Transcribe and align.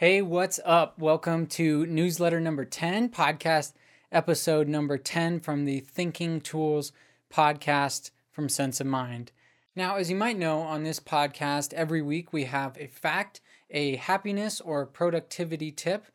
Hey, 0.00 0.22
what's 0.22 0.58
up? 0.64 0.98
Welcome 0.98 1.46
to 1.48 1.84
newsletter 1.84 2.40
number 2.40 2.64
10, 2.64 3.10
podcast 3.10 3.74
episode 4.10 4.66
number 4.66 4.96
10 4.96 5.40
from 5.40 5.66
the 5.66 5.80
Thinking 5.80 6.40
Tools 6.40 6.92
podcast 7.30 8.10
from 8.32 8.48
Sense 8.48 8.80
of 8.80 8.86
Mind. 8.86 9.30
Now, 9.76 9.96
as 9.96 10.08
you 10.08 10.16
might 10.16 10.38
know, 10.38 10.60
on 10.60 10.84
this 10.84 11.00
podcast, 11.00 11.74
every 11.74 12.00
week 12.00 12.32
we 12.32 12.44
have 12.44 12.78
a 12.78 12.86
fact, 12.86 13.42
a 13.68 13.96
happiness 13.96 14.58
or 14.62 14.86
productivity 14.86 15.70
tip, 15.70 16.06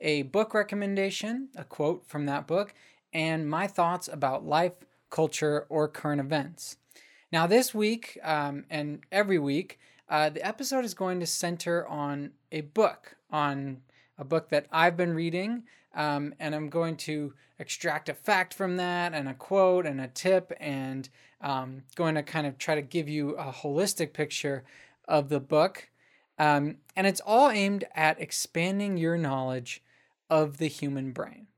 a 0.00 0.22
book 0.22 0.54
recommendation, 0.54 1.50
a 1.54 1.64
quote 1.64 2.06
from 2.06 2.24
that 2.24 2.46
book, 2.46 2.72
and 3.12 3.46
my 3.46 3.66
thoughts 3.66 4.08
about 4.08 4.46
life, 4.46 4.72
culture, 5.10 5.66
or 5.68 5.86
current 5.86 6.22
events. 6.22 6.78
Now, 7.30 7.46
this 7.46 7.74
week 7.74 8.18
um, 8.22 8.64
and 8.70 9.00
every 9.12 9.38
week, 9.38 9.78
uh, 10.08 10.30
the 10.30 10.46
episode 10.46 10.84
is 10.84 10.94
going 10.94 11.20
to 11.20 11.26
center 11.26 11.86
on 11.86 12.30
a 12.52 12.60
book, 12.62 13.16
on 13.34 13.78
a 14.16 14.24
book 14.24 14.48
that 14.50 14.66
I've 14.70 14.96
been 14.96 15.12
reading, 15.12 15.64
um, 15.92 16.34
and 16.38 16.54
I'm 16.54 16.70
going 16.70 16.96
to 16.98 17.34
extract 17.58 18.08
a 18.08 18.14
fact 18.14 18.54
from 18.54 18.76
that, 18.76 19.12
and 19.12 19.28
a 19.28 19.34
quote, 19.34 19.86
and 19.86 20.00
a 20.00 20.06
tip, 20.06 20.52
and 20.60 21.08
um, 21.40 21.82
going 21.96 22.14
to 22.14 22.22
kind 22.22 22.46
of 22.46 22.58
try 22.58 22.76
to 22.76 22.82
give 22.82 23.08
you 23.08 23.30
a 23.30 23.52
holistic 23.52 24.12
picture 24.12 24.62
of 25.08 25.30
the 25.30 25.40
book. 25.40 25.88
Um, 26.38 26.76
and 26.94 27.08
it's 27.08 27.20
all 27.26 27.50
aimed 27.50 27.84
at 27.94 28.20
expanding 28.20 28.96
your 28.96 29.18
knowledge 29.18 29.82
of 30.30 30.58
the 30.58 30.68
human 30.68 31.10
brain. 31.10 31.48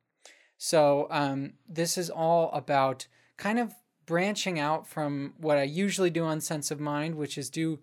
So, 0.56 1.06
um, 1.10 1.52
this 1.68 1.98
is 1.98 2.08
all 2.08 2.50
about 2.52 3.06
kind 3.36 3.58
of 3.58 3.74
branching 4.06 4.58
out 4.58 4.86
from 4.86 5.34
what 5.36 5.58
I 5.58 5.64
usually 5.64 6.10
do 6.10 6.24
on 6.24 6.40
Sense 6.40 6.70
of 6.70 6.80
Mind, 6.80 7.16
which 7.16 7.36
is 7.36 7.50
do 7.50 7.80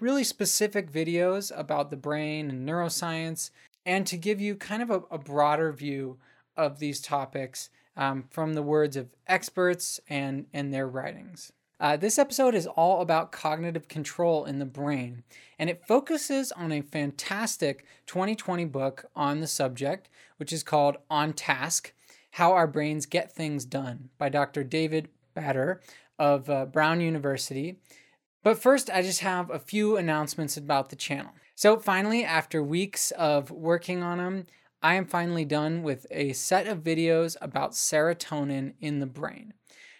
really 0.00 0.24
specific 0.24 0.90
videos 0.90 1.52
about 1.56 1.90
the 1.90 1.96
brain 1.96 2.50
and 2.50 2.68
neuroscience, 2.68 3.50
and 3.84 4.06
to 4.06 4.16
give 4.16 4.40
you 4.40 4.54
kind 4.56 4.82
of 4.82 4.90
a, 4.90 5.02
a 5.10 5.18
broader 5.18 5.72
view 5.72 6.18
of 6.56 6.78
these 6.78 7.00
topics 7.00 7.70
um, 7.96 8.24
from 8.30 8.54
the 8.54 8.62
words 8.62 8.96
of 8.96 9.08
experts 9.26 10.00
and, 10.08 10.46
and 10.52 10.72
their 10.72 10.86
writings. 10.86 11.52
Uh, 11.78 11.96
this 11.96 12.18
episode 12.18 12.54
is 12.54 12.66
all 12.66 13.02
about 13.02 13.32
cognitive 13.32 13.86
control 13.86 14.46
in 14.46 14.58
the 14.58 14.64
brain, 14.64 15.22
and 15.58 15.68
it 15.68 15.86
focuses 15.86 16.50
on 16.52 16.72
a 16.72 16.80
fantastic 16.80 17.84
2020 18.06 18.64
book 18.64 19.04
on 19.14 19.40
the 19.40 19.46
subject, 19.46 20.08
which 20.38 20.52
is 20.52 20.62
called 20.62 20.96
On 21.10 21.34
Task 21.34 21.92
How 22.32 22.52
Our 22.52 22.66
Brains 22.66 23.04
Get 23.04 23.30
Things 23.30 23.66
Done 23.66 24.08
by 24.16 24.30
Dr. 24.30 24.64
David 24.64 25.08
Badre 25.36 25.80
of 26.18 26.48
uh, 26.48 26.64
Brown 26.64 27.02
University. 27.02 27.76
But 28.46 28.62
first, 28.62 28.88
I 28.90 29.02
just 29.02 29.22
have 29.22 29.50
a 29.50 29.58
few 29.58 29.96
announcements 29.96 30.56
about 30.56 30.90
the 30.90 30.94
channel. 30.94 31.32
So, 31.56 31.80
finally, 31.80 32.22
after 32.22 32.62
weeks 32.62 33.10
of 33.10 33.50
working 33.50 34.04
on 34.04 34.18
them, 34.18 34.46
I 34.80 34.94
am 34.94 35.04
finally 35.04 35.44
done 35.44 35.82
with 35.82 36.06
a 36.12 36.32
set 36.32 36.68
of 36.68 36.84
videos 36.84 37.36
about 37.42 37.72
serotonin 37.72 38.74
in 38.78 39.00
the 39.00 39.06
brain. 39.06 39.52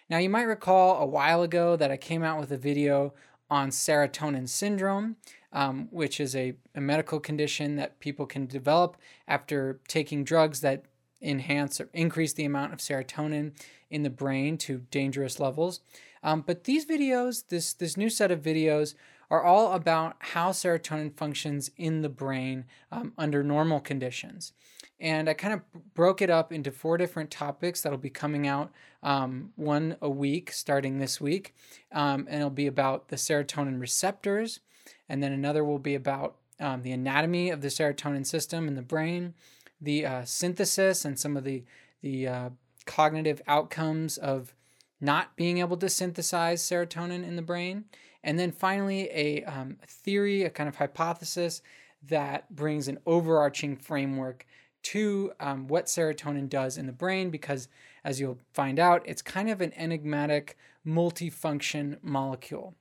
Now, 0.09 0.19
you 0.19 0.29
might 0.29 0.43
recall 0.43 1.01
a 1.01 1.05
while 1.05 1.41
ago 1.43 1.75
that 1.75 1.91
I 1.91 1.97
came 1.97 2.23
out 2.23 2.39
with 2.39 2.49
a 2.53 2.57
video 2.57 3.13
on 3.49 3.69
serotonin 3.69 4.47
syndrome, 4.47 5.17
um, 5.51 5.89
which 5.91 6.21
is 6.21 6.33
a, 6.33 6.53
a 6.73 6.79
medical 6.79 7.19
condition 7.19 7.75
that 7.75 7.99
people 7.99 8.25
can 8.25 8.45
develop 8.45 8.95
after 9.27 9.81
taking 9.89 10.23
drugs 10.23 10.61
that 10.61 10.85
enhance 11.21 11.81
or 11.81 11.89
increase 11.91 12.31
the 12.31 12.45
amount 12.45 12.71
of 12.71 12.79
serotonin 12.79 13.51
in 13.89 14.03
the 14.03 14.09
brain 14.09 14.57
to 14.59 14.85
dangerous 14.89 15.37
levels. 15.37 15.81
Um, 16.23 16.43
but 16.45 16.63
these 16.63 16.85
videos, 16.85 17.47
this 17.47 17.73
this 17.73 17.97
new 17.97 18.09
set 18.09 18.31
of 18.31 18.41
videos, 18.41 18.95
are 19.29 19.43
all 19.43 19.73
about 19.73 20.15
how 20.19 20.51
serotonin 20.51 21.15
functions 21.15 21.69
in 21.77 22.01
the 22.01 22.09
brain 22.09 22.65
um, 22.91 23.13
under 23.17 23.43
normal 23.43 23.79
conditions. 23.79 24.53
And 24.99 25.29
I 25.29 25.33
kind 25.33 25.53
of 25.53 25.61
broke 25.93 26.21
it 26.21 26.29
up 26.29 26.51
into 26.51 26.71
four 26.71 26.97
different 26.97 27.29
topics 27.29 27.81
that'll 27.81 27.99
be 27.99 28.09
coming 28.09 28.47
out 28.47 28.71
um, 29.03 29.51
one 29.55 29.97
a 30.01 30.09
week 30.09 30.51
starting 30.51 30.97
this 30.97 31.21
week. 31.21 31.55
Um, 31.91 32.25
and 32.27 32.37
it'll 32.37 32.49
be 32.49 32.67
about 32.67 33.09
the 33.09 33.15
serotonin 33.15 33.79
receptors. 33.79 34.59
And 35.07 35.21
then 35.21 35.33
another 35.33 35.63
will 35.63 35.79
be 35.79 35.93
about 35.93 36.37
um, 36.59 36.81
the 36.81 36.91
anatomy 36.91 37.49
of 37.51 37.61
the 37.61 37.67
serotonin 37.67 38.25
system 38.25 38.67
in 38.67 38.75
the 38.75 38.81
brain, 38.81 39.35
the 39.79 40.05
uh, 40.05 40.25
synthesis, 40.25 41.05
and 41.05 41.19
some 41.19 41.37
of 41.37 41.43
the, 41.43 41.63
the 42.01 42.27
uh, 42.27 42.49
cognitive 42.85 43.41
outcomes 43.47 44.17
of 44.17 44.55
not 44.99 45.35
being 45.35 45.59
able 45.59 45.77
to 45.77 45.89
synthesize 45.89 46.61
serotonin 46.61 47.27
in 47.27 47.35
the 47.35 47.41
brain. 47.41 47.85
And 48.23 48.37
then 48.37 48.51
finally, 48.51 49.09
a 49.11 49.43
um, 49.43 49.77
theory, 49.87 50.43
a 50.43 50.49
kind 50.49 50.67
of 50.67 50.75
hypothesis 50.75 51.61
that 52.07 52.53
brings 52.55 52.87
an 52.87 52.97
overarching 53.05 53.75
framework 53.75 54.45
to 54.83 55.31
um, 55.39 55.67
what 55.67 55.85
serotonin 55.85 56.49
does 56.49 56.77
in 56.77 56.85
the 56.85 56.93
brain, 56.93 57.29
because 57.29 57.67
as 58.03 58.19
you'll 58.19 58.39
find 58.53 58.79
out, 58.79 59.03
it's 59.05 59.21
kind 59.21 59.49
of 59.49 59.61
an 59.61 59.73
enigmatic 59.73 60.57
multifunction 60.85 61.97
molecule. 62.01 62.73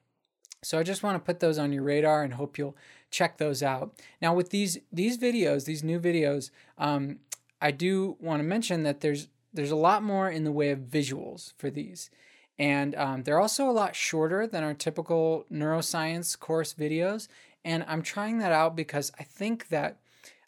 So 0.62 0.78
I 0.78 0.82
just 0.82 1.02
want 1.02 1.16
to 1.16 1.24
put 1.24 1.40
those 1.40 1.58
on 1.58 1.72
your 1.72 1.82
radar 1.82 2.22
and 2.22 2.34
hope 2.34 2.58
you'll 2.58 2.76
check 3.10 3.38
those 3.38 3.62
out. 3.62 4.00
Now, 4.20 4.34
with 4.34 4.50
these 4.50 4.78
these 4.92 5.18
videos, 5.18 5.64
these 5.64 5.84
new 5.84 6.00
videos, 6.00 6.50
um, 6.78 7.18
I 7.60 7.70
do 7.70 8.16
want 8.20 8.40
to 8.40 8.44
mention 8.44 8.82
that 8.82 9.00
there's 9.00 9.28
there's 9.56 9.70
a 9.70 9.76
lot 9.76 10.02
more 10.02 10.30
in 10.30 10.44
the 10.44 10.52
way 10.52 10.70
of 10.70 10.80
visuals 10.80 11.52
for 11.56 11.70
these. 11.70 12.10
And 12.58 12.94
um, 12.94 13.22
they're 13.24 13.40
also 13.40 13.68
a 13.68 13.72
lot 13.72 13.94
shorter 13.94 14.46
than 14.46 14.64
our 14.64 14.74
typical 14.74 15.44
neuroscience 15.52 16.38
course 16.38 16.72
videos. 16.72 17.28
And 17.64 17.84
I'm 17.88 18.02
trying 18.02 18.38
that 18.38 18.52
out 18.52 18.76
because 18.76 19.12
I 19.18 19.24
think 19.24 19.68
that 19.68 19.98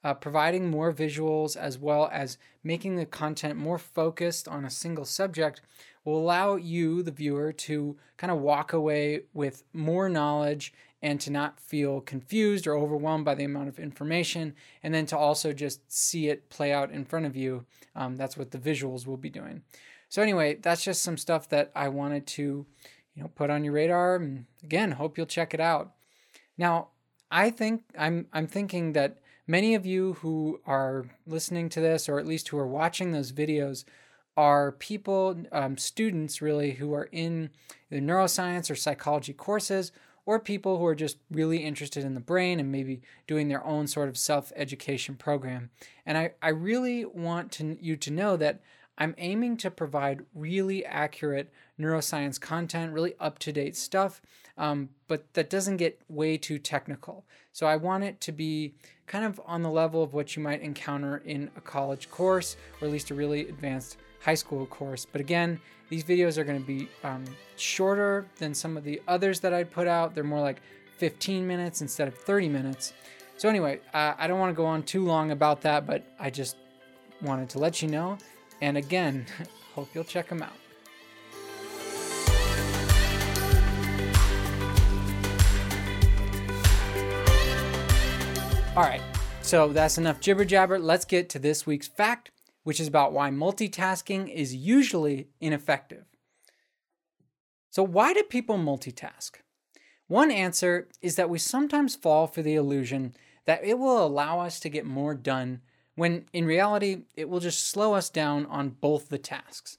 uh, 0.05 0.15
providing 0.15 0.71
more 0.71 0.93
visuals 0.93 1.57
as 1.57 1.79
well 1.79 2.09
as 2.13 2.39
making 2.63 2.97
the 2.97 3.05
content 3.05 3.59
more 3.59 3.79
focused 3.79 4.47
on 4.47 4.65
a 4.65 4.71
single 4.71 5.05
subject 5.05 5.61
will 6.05 6.19
allow 6.19 6.57
you, 6.57 7.03
the 7.03 7.11
viewer, 7.11 7.53
to 7.53 7.97
kind 8.17 8.31
of 8.31 8.39
walk 8.39 8.73
away 8.73 9.23
with 9.35 9.65
more 9.73 10.09
knowledge 10.09 10.73
and 11.01 11.21
to 11.21 11.31
not 11.31 11.61
feel 11.61 12.01
confused 12.01 12.67
or 12.67 12.77
overwhelmed 12.77 13.25
by 13.25 13.35
the 13.35 13.45
amount 13.45 13.69
of 13.69 13.79
information, 13.79 14.55
and 14.83 14.93
then 14.93 15.07
to 15.07 15.17
also 15.17 15.53
just 15.53 15.93
see 15.93 16.29
it 16.29 16.51
play 16.51 16.73
out 16.73 16.91
in 16.91 17.05
front 17.05 17.27
of 17.27 17.37
you. 17.37 17.65
Um, 17.95 18.17
that's 18.17 18.37
what 18.37 18.51
the 18.51 18.59
visuals 18.59 19.07
will 19.07 19.17
be 19.17 19.31
doing. 19.31 19.63
So 20.09 20.23
anyway, 20.23 20.59
that's 20.61 20.83
just 20.83 21.03
some 21.03 21.17
stuff 21.17 21.49
that 21.51 21.71
I 21.75 21.89
wanted 21.89 22.27
to, 22.29 22.67
you 23.15 23.23
know, 23.23 23.31
put 23.35 23.51
on 23.51 23.65
your 23.65 23.75
radar. 23.75 24.17
And 24.17 24.47
again, 24.65 24.93
hope 24.93 25.17
you'll 25.17 25.27
check 25.27 25.55
it 25.55 25.61
out. 25.61 25.93
Now, 26.57 26.89
I 27.31 27.51
think 27.51 27.85
I'm 27.97 28.27
I'm 28.33 28.47
thinking 28.47 28.95
that 28.95 29.19
many 29.47 29.75
of 29.75 29.85
you 29.85 30.15
who 30.15 30.61
are 30.67 31.07
listening 31.27 31.69
to 31.71 31.81
this, 31.81 32.09
or 32.09 32.19
at 32.19 32.27
least 32.27 32.49
who 32.49 32.59
are 32.59 32.67
watching 32.67 33.13
those 33.13 33.33
videos, 33.33 33.85
are 34.37 34.73
people, 34.73 35.37
um, 35.53 35.77
students 35.77 36.41
really, 36.41 36.73
who 36.73 36.95
are 36.95 37.09
in 37.13 37.51
the 37.91 38.01
neuroscience 38.01 38.71
or 38.71 38.77
psychology 38.77 39.33
courses, 39.33 39.91
or 40.29 40.39
people 40.39 40.77
who 40.77 40.85
are 40.85 40.95
just 40.95 41.17
really 41.31 41.65
interested 41.65 42.05
in 42.05 42.13
the 42.13 42.21
brain 42.21 42.61
and 42.61 42.71
maybe 42.71 43.01
doing 43.27 43.49
their 43.49 43.65
own 43.65 43.87
sort 43.87 44.11
of 44.11 44.19
self 44.19 44.53
education 44.55 45.15
program. 45.15 45.71
And 46.05 46.19
I, 46.19 46.33
I 46.43 46.51
really 46.51 47.07
want 47.07 47.51
to, 47.53 47.79
you 47.81 47.97
to 47.97 48.11
know 48.11 48.37
that 48.37 48.61
I'm 48.99 49.15
aiming 49.17 49.57
to 49.59 49.71
provide 49.71 50.27
really 50.35 50.85
accurate 50.85 51.51
neuroscience 51.81 52.39
content, 52.39 52.93
really 52.93 53.15
up 53.19 53.39
to 53.39 53.53
date 53.53 53.75
stuff, 53.75 54.21
um, 54.59 54.91
but 55.07 55.33
that 55.33 55.49
doesn't 55.49 55.79
get 55.79 55.99
way 56.11 56.37
too 56.37 56.59
technical. 56.59 57.25
So 57.55 57.67
I 57.67 57.77
want 57.77 58.05
it 58.05 58.21
to 58.21 58.33
be 58.33 58.75
kind 59.07 59.25
of 59.25 59.41
on 59.47 59.63
the 59.63 59.71
level 59.71 60.03
of 60.03 60.13
what 60.13 60.37
you 60.37 60.43
might 60.43 60.61
encounter 60.61 61.23
in 61.25 61.51
a 61.57 61.63
college 61.63 62.11
course, 62.11 62.59
or 62.83 62.87
at 62.87 62.93
least 62.93 63.11
a 63.11 63.15
really 63.15 63.49
advanced 63.49 63.97
high 64.21 64.35
school 64.35 64.67
course. 64.67 65.07
But 65.11 65.21
again, 65.21 65.61
these 65.89 66.05
videos 66.05 66.37
are 66.37 66.45
going 66.45 66.61
to 66.61 66.67
be 66.67 66.89
um, 67.03 67.25
shorter 67.57 68.27
than 68.39 68.55
some 68.55 68.77
of 68.77 68.85
the 68.85 69.01
others 69.09 69.41
that 69.41 69.55
I'd 69.55 69.71
put 69.71 69.87
out. 69.87 70.15
They're 70.15 70.25
more 70.25 70.41
like 70.41 70.61
15 70.99 71.47
minutes 71.47 71.81
instead 71.81 72.09
of 72.09 72.15
30 72.15 72.49
minutes. 72.49 72.93
So, 73.37 73.49
anyway, 73.49 73.81
uh, 73.95 74.15
I 74.19 74.27
don't 74.27 74.41
want 74.41 74.51
to 74.51 74.57
go 74.57 74.67
on 74.67 74.83
too 74.83 75.05
long 75.05 75.31
about 75.31 75.63
that, 75.63 75.87
but 75.87 76.05
I 76.19 76.29
just 76.29 76.57
wanted 77.23 77.49
to 77.51 77.59
let 77.59 77.81
you 77.81 77.89
know. 77.89 78.19
And 78.61 78.77
again, 78.77 79.27
hope 79.75 79.89
you'll 79.95 80.05
check 80.05 80.29
them 80.29 80.43
out. 80.43 80.53
All 88.77 88.85
right, 88.85 89.03
so 89.43 89.69
that's 89.69 89.99
enough 89.99 90.21
jibber 90.21 90.45
jabber. 90.45 90.79
Let's 90.79 91.05
get 91.05 91.29
to 91.31 91.41
this 91.41 91.67
week's 91.67 91.89
fact 91.89 92.31
which 92.63 92.81
is 92.81 92.89
about 92.89 93.13
why 93.13 93.31
multitasking 93.31 94.33
is 94.33 94.55
usually 94.55 95.29
ineffective. 95.41 96.05
So, 97.71 97.83
why 97.83 98.13
do 98.13 98.23
people 98.23 98.59
multitask? 98.59 99.33
One 100.07 100.31
answer 100.31 100.89
is 101.03 101.17
that 101.17 101.31
we 101.31 101.39
sometimes 101.39 101.95
fall 101.95 102.27
for 102.27 102.43
the 102.43 102.55
illusion 102.55 103.15
that 103.45 103.65
it 103.65 103.79
will 103.79 104.05
allow 104.05 104.41
us 104.41 104.59
to 104.61 104.69
get 104.69 104.87
more 104.87 105.15
done 105.15 105.61
when 105.95 106.27
in 106.33 106.45
reality 106.47 107.03
it 107.17 107.29
will 107.29 107.41
just 107.41 107.67
slow 107.67 107.95
us 107.95 108.09
down 108.09 108.47
on 108.47 108.71
both 108.71 109.09
the 109.09 109.19
tasks. 109.19 109.79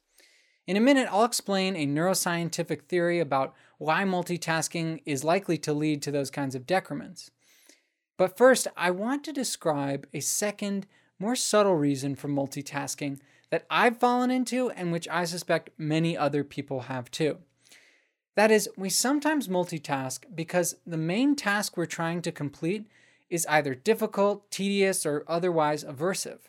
In 0.67 0.77
a 0.77 0.81
minute, 0.81 1.07
I'll 1.09 1.23
explain 1.23 1.75
a 1.75 1.87
neuroscientific 1.87 2.83
theory 2.83 3.19
about 3.19 3.55
why 3.79 4.03
multitasking 4.03 5.01
is 5.05 5.23
likely 5.23 5.57
to 5.59 5.73
lead 5.73 6.03
to 6.03 6.11
those 6.11 6.29
kinds 6.29 6.53
of 6.53 6.67
decrements. 6.67 7.31
But 8.17 8.37
first, 8.37 8.67
I 8.75 8.91
want 8.91 9.23
to 9.23 9.33
describe 9.33 10.05
a 10.13 10.19
second, 10.19 10.85
more 11.19 11.35
subtle 11.35 11.75
reason 11.75 12.15
for 12.15 12.29
multitasking 12.29 13.19
that 13.49 13.65
I've 13.69 13.97
fallen 13.97 14.31
into 14.31 14.69
and 14.71 14.91
which 14.91 15.07
I 15.09 15.25
suspect 15.25 15.71
many 15.77 16.17
other 16.17 16.43
people 16.43 16.81
have 16.81 17.11
too. 17.11 17.39
That 18.35 18.51
is, 18.51 18.69
we 18.77 18.89
sometimes 18.89 19.49
multitask 19.49 20.23
because 20.33 20.77
the 20.87 20.97
main 20.97 21.35
task 21.35 21.75
we're 21.75 21.85
trying 21.85 22.21
to 22.21 22.31
complete 22.31 22.87
is 23.29 23.45
either 23.47 23.75
difficult, 23.75 24.49
tedious, 24.49 25.05
or 25.05 25.23
otherwise 25.27 25.83
aversive. 25.83 26.39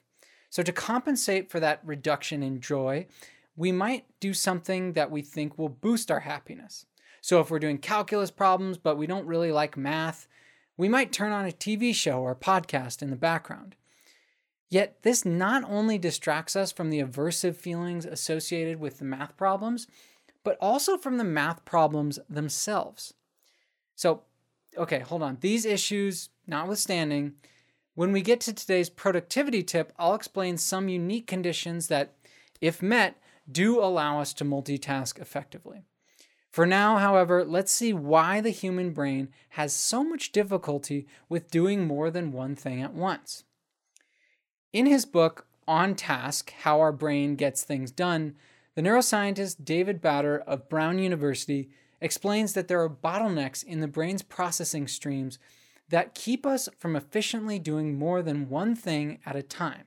So, 0.50 0.62
to 0.62 0.72
compensate 0.72 1.50
for 1.50 1.60
that 1.60 1.80
reduction 1.84 2.42
in 2.42 2.60
joy, 2.60 3.06
we 3.56 3.72
might 3.72 4.04
do 4.20 4.32
something 4.32 4.92
that 4.94 5.10
we 5.10 5.22
think 5.22 5.58
will 5.58 5.68
boost 5.68 6.10
our 6.10 6.20
happiness. 6.20 6.86
So, 7.20 7.40
if 7.40 7.50
we're 7.50 7.58
doing 7.58 7.78
calculus 7.78 8.30
problems 8.30 8.78
but 8.78 8.96
we 8.96 9.06
don't 9.06 9.26
really 9.26 9.52
like 9.52 9.76
math, 9.76 10.28
we 10.76 10.88
might 10.88 11.12
turn 11.12 11.32
on 11.32 11.46
a 11.46 11.52
TV 11.52 11.94
show 11.94 12.20
or 12.20 12.34
podcast 12.34 13.02
in 13.02 13.10
the 13.10 13.16
background. 13.16 13.76
Yet, 14.70 15.02
this 15.02 15.24
not 15.24 15.64
only 15.68 15.98
distracts 15.98 16.54
us 16.54 16.70
from 16.70 16.90
the 16.90 17.00
aversive 17.00 17.56
feelings 17.56 18.06
associated 18.06 18.78
with 18.78 18.98
the 18.98 19.04
math 19.04 19.36
problems, 19.36 19.88
but 20.44 20.56
also 20.60 20.96
from 20.96 21.18
the 21.18 21.24
math 21.24 21.64
problems 21.64 22.20
themselves. 22.28 23.12
So, 23.96 24.22
okay, 24.78 25.00
hold 25.00 25.22
on. 25.22 25.38
These 25.40 25.66
issues 25.66 26.30
notwithstanding, 26.46 27.34
when 27.94 28.12
we 28.12 28.22
get 28.22 28.40
to 28.42 28.52
today's 28.52 28.88
productivity 28.88 29.64
tip, 29.64 29.92
I'll 29.98 30.14
explain 30.14 30.56
some 30.56 30.88
unique 30.88 31.26
conditions 31.26 31.88
that, 31.88 32.14
if 32.60 32.80
met, 32.80 33.20
do 33.50 33.80
allow 33.80 34.20
us 34.20 34.32
to 34.34 34.44
multitask 34.44 35.18
effectively. 35.20 35.82
For 36.52 36.64
now, 36.64 36.98
however, 36.98 37.44
let's 37.44 37.72
see 37.72 37.92
why 37.92 38.40
the 38.40 38.50
human 38.50 38.92
brain 38.92 39.28
has 39.50 39.72
so 39.72 40.04
much 40.04 40.30
difficulty 40.30 41.08
with 41.28 41.50
doing 41.50 41.86
more 41.86 42.10
than 42.10 42.32
one 42.32 42.54
thing 42.54 42.80
at 42.80 42.94
once. 42.94 43.44
In 44.72 44.86
his 44.86 45.04
book, 45.04 45.46
On 45.66 45.96
Task 45.96 46.52
How 46.60 46.78
Our 46.78 46.92
Brain 46.92 47.34
Gets 47.34 47.64
Things 47.64 47.90
Done, 47.90 48.36
the 48.76 48.82
neuroscientist 48.82 49.64
David 49.64 50.00
Badre 50.00 50.44
of 50.44 50.68
Brown 50.68 51.00
University 51.00 51.70
explains 52.00 52.52
that 52.52 52.68
there 52.68 52.80
are 52.80 52.88
bottlenecks 52.88 53.64
in 53.64 53.80
the 53.80 53.88
brain's 53.88 54.22
processing 54.22 54.86
streams 54.86 55.40
that 55.88 56.14
keep 56.14 56.46
us 56.46 56.68
from 56.78 56.94
efficiently 56.94 57.58
doing 57.58 57.98
more 57.98 58.22
than 58.22 58.48
one 58.48 58.76
thing 58.76 59.18
at 59.26 59.34
a 59.34 59.42
time. 59.42 59.86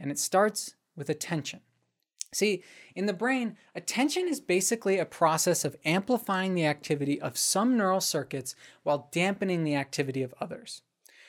And 0.00 0.10
it 0.10 0.18
starts 0.18 0.76
with 0.96 1.10
attention. 1.10 1.60
See, 2.32 2.62
in 2.94 3.04
the 3.04 3.12
brain, 3.12 3.58
attention 3.74 4.28
is 4.28 4.40
basically 4.40 4.98
a 4.98 5.04
process 5.04 5.62
of 5.62 5.76
amplifying 5.84 6.54
the 6.54 6.64
activity 6.64 7.20
of 7.20 7.36
some 7.36 7.76
neural 7.76 8.00
circuits 8.00 8.54
while 8.82 9.10
dampening 9.12 9.62
the 9.62 9.74
activity 9.74 10.22
of 10.22 10.34
others. 10.40 10.80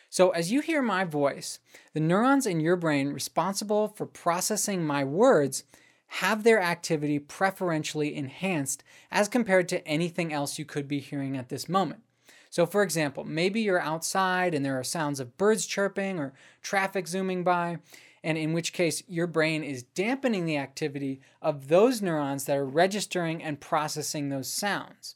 So, 0.10 0.30
as 0.30 0.52
you 0.52 0.62
hear 0.62 0.82
my 0.82 1.04
voice, 1.04 1.60
the 1.94 2.00
neurons 2.00 2.46
in 2.46 2.60
your 2.60 2.76
brain 2.76 3.10
responsible 3.10 3.90
for 3.90 4.06
processing 4.06 4.86
my 4.86 5.04
words 5.04 5.64
have 6.08 6.44
their 6.44 6.62
activity 6.62 7.20
preferentially 7.20 8.16
enhanced 8.16 8.84
as 9.12 9.28
compared 9.28 9.68
to 9.70 9.86
anything 9.86 10.32
else 10.32 10.58
you 10.58 10.66
could 10.66 10.88
be 10.88 11.00
hearing 11.00 11.36
at 11.36 11.50
this 11.50 11.68
moment. 11.68 12.02
So, 12.50 12.66
for 12.66 12.82
example, 12.82 13.26
maybe 13.26 13.62
you're 13.62 13.82
outside 13.82 14.54
and 14.54 14.66
there 14.66 14.80
are 14.80 14.84
sounds 14.84 15.20
of 15.20 15.38
birds 15.38 15.66
chirping 15.66 16.18
or 16.18 16.34
traffic 16.62 17.08
zooming 17.08 17.44
by, 17.44 17.80
and 18.24 18.38
in 18.38 18.54
which 18.54 18.74
case 18.74 19.04
your 19.08 19.28
brain 19.28 19.64
is 19.64 19.84
dampening 19.84 20.46
the 20.46 20.58
activity 20.58 21.20
of 21.42 21.68
those 21.68 22.02
neurons 22.02 22.46
that 22.46 22.58
are 22.58 22.66
registering 22.66 23.44
and 23.44 23.60
processing 23.60 24.30
those 24.30 24.48
sounds. 24.48 25.16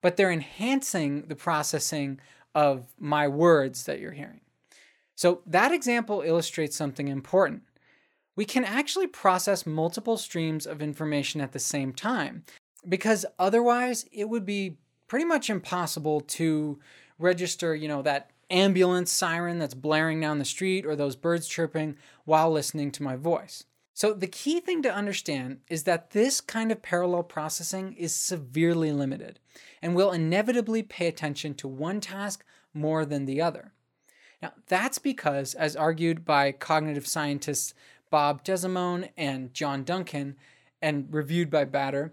But 0.00 0.16
they're 0.16 0.30
enhancing 0.30 1.26
the 1.26 1.36
processing 1.36 2.20
of 2.54 2.86
my 2.98 3.28
words 3.28 3.84
that 3.84 4.00
you're 4.00 4.12
hearing. 4.12 4.40
So, 5.14 5.42
that 5.46 5.72
example 5.72 6.22
illustrates 6.22 6.76
something 6.76 7.08
important. 7.08 7.62
We 8.36 8.44
can 8.44 8.64
actually 8.64 9.06
process 9.06 9.66
multiple 9.66 10.16
streams 10.16 10.66
of 10.66 10.80
information 10.80 11.40
at 11.40 11.52
the 11.52 11.58
same 11.58 11.92
time 11.92 12.44
because 12.88 13.26
otherwise 13.38 14.06
it 14.12 14.28
would 14.28 14.46
be 14.46 14.78
pretty 15.08 15.26
much 15.26 15.50
impossible 15.50 16.20
to 16.22 16.78
register, 17.18 17.74
you 17.74 17.88
know, 17.88 18.00
that 18.02 18.30
ambulance 18.50 19.12
siren 19.12 19.58
that's 19.58 19.74
blaring 19.74 20.20
down 20.20 20.38
the 20.38 20.44
street 20.44 20.86
or 20.86 20.96
those 20.96 21.16
birds 21.16 21.46
chirping 21.46 21.96
while 22.24 22.50
listening 22.50 22.90
to 22.92 23.02
my 23.02 23.16
voice. 23.16 23.64
So, 24.00 24.14
the 24.14 24.26
key 24.26 24.60
thing 24.60 24.80
to 24.84 24.94
understand 24.94 25.58
is 25.68 25.82
that 25.82 26.12
this 26.12 26.40
kind 26.40 26.72
of 26.72 26.80
parallel 26.80 27.22
processing 27.22 27.92
is 27.98 28.14
severely 28.14 28.92
limited 28.92 29.40
and 29.82 29.94
will 29.94 30.10
inevitably 30.10 30.82
pay 30.82 31.06
attention 31.06 31.52
to 31.56 31.68
one 31.68 32.00
task 32.00 32.42
more 32.72 33.04
than 33.04 33.26
the 33.26 33.42
other. 33.42 33.74
Now, 34.40 34.52
that's 34.68 34.96
because, 34.96 35.52
as 35.52 35.76
argued 35.76 36.24
by 36.24 36.50
cognitive 36.50 37.06
scientists 37.06 37.74
Bob 38.08 38.42
Desimone 38.42 39.10
and 39.18 39.52
John 39.52 39.84
Duncan, 39.84 40.36
and 40.80 41.12
reviewed 41.12 41.50
by 41.50 41.66
Badre, 41.66 42.12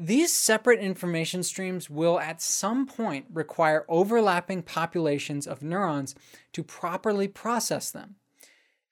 these 0.00 0.32
separate 0.32 0.80
information 0.80 1.44
streams 1.44 1.88
will 1.88 2.18
at 2.18 2.42
some 2.42 2.84
point 2.84 3.26
require 3.32 3.86
overlapping 3.88 4.64
populations 4.64 5.46
of 5.46 5.62
neurons 5.62 6.16
to 6.52 6.64
properly 6.64 7.28
process 7.28 7.92
them. 7.92 8.16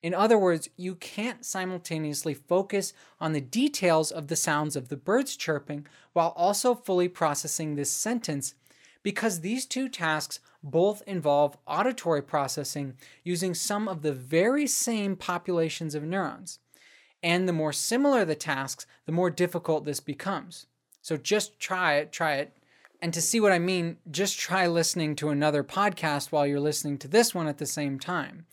In 0.04 0.12
other 0.12 0.36
words, 0.36 0.68
you 0.76 0.96
can't 0.96 1.46
simultaneously 1.46 2.34
focus 2.34 2.92
on 3.22 3.32
the 3.32 3.40
details 3.40 4.12
of 4.12 4.28
the 4.28 4.36
sounds 4.36 4.76
of 4.76 4.90
the 4.90 4.98
birds 4.98 5.34
chirping 5.34 5.86
while 6.12 6.34
also 6.36 6.74
fully 6.74 7.08
processing 7.08 7.74
this 7.74 7.90
sentence 7.90 8.52
because 9.02 9.40
these 9.40 9.64
two 9.64 9.88
tasks 9.88 10.40
both 10.62 11.02
involve 11.06 11.56
auditory 11.66 12.20
processing 12.20 12.98
using 13.22 13.54
some 13.54 13.88
of 13.88 14.02
the 14.02 14.12
very 14.12 14.66
same 14.66 15.16
populations 15.16 15.94
of 15.94 16.02
neurons. 16.02 16.58
And 17.22 17.48
the 17.48 17.54
more 17.54 17.72
similar 17.72 18.26
the 18.26 18.34
tasks, 18.34 18.86
the 19.06 19.12
more 19.12 19.30
difficult 19.30 19.86
this 19.86 20.00
becomes. 20.00 20.66
So 21.00 21.16
just 21.16 21.58
try 21.58 21.94
it, 21.94 22.12
try 22.12 22.34
it. 22.34 22.54
And 23.00 23.14
to 23.14 23.22
see 23.22 23.40
what 23.40 23.52
I 23.52 23.58
mean, 23.58 23.96
just 24.10 24.38
try 24.38 24.66
listening 24.66 25.16
to 25.16 25.30
another 25.30 25.64
podcast 25.64 26.30
while 26.30 26.46
you're 26.46 26.60
listening 26.60 26.98
to 26.98 27.08
this 27.08 27.34
one 27.34 27.46
at 27.46 27.56
the 27.56 27.64
same 27.64 27.98
time. 27.98 28.44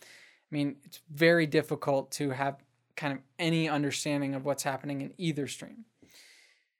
I 0.52 0.54
mean, 0.54 0.76
it's 0.84 1.00
very 1.10 1.46
difficult 1.46 2.10
to 2.12 2.30
have 2.30 2.62
kind 2.94 3.14
of 3.14 3.20
any 3.38 3.68
understanding 3.68 4.34
of 4.34 4.44
what's 4.44 4.64
happening 4.64 5.00
in 5.00 5.14
either 5.16 5.46
stream. 5.48 5.86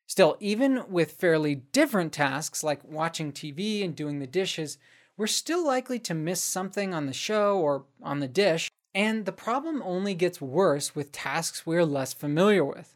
Still, 0.06 0.36
even 0.40 0.84
with 0.90 1.12
fairly 1.12 1.54
different 1.54 2.12
tasks 2.12 2.62
like 2.62 2.84
watching 2.84 3.32
TV 3.32 3.82
and 3.82 3.96
doing 3.96 4.19
the 4.19 4.26
dishes, 4.26 4.76
we're 5.16 5.26
still 5.26 5.64
likely 5.64 5.98
to 6.00 6.12
miss 6.12 6.42
something 6.42 6.92
on 6.92 7.06
the 7.06 7.14
show 7.14 7.58
or 7.58 7.84
on 8.02 8.20
the 8.20 8.28
dish, 8.28 8.70
and 8.94 9.24
the 9.24 9.32
problem 9.32 9.82
only 9.82 10.12
gets 10.12 10.38
worse 10.38 10.94
with 10.94 11.12
tasks 11.12 11.64
we're 11.64 11.87
less 11.87 12.12
familiar 12.12 12.64
with. 12.64 12.94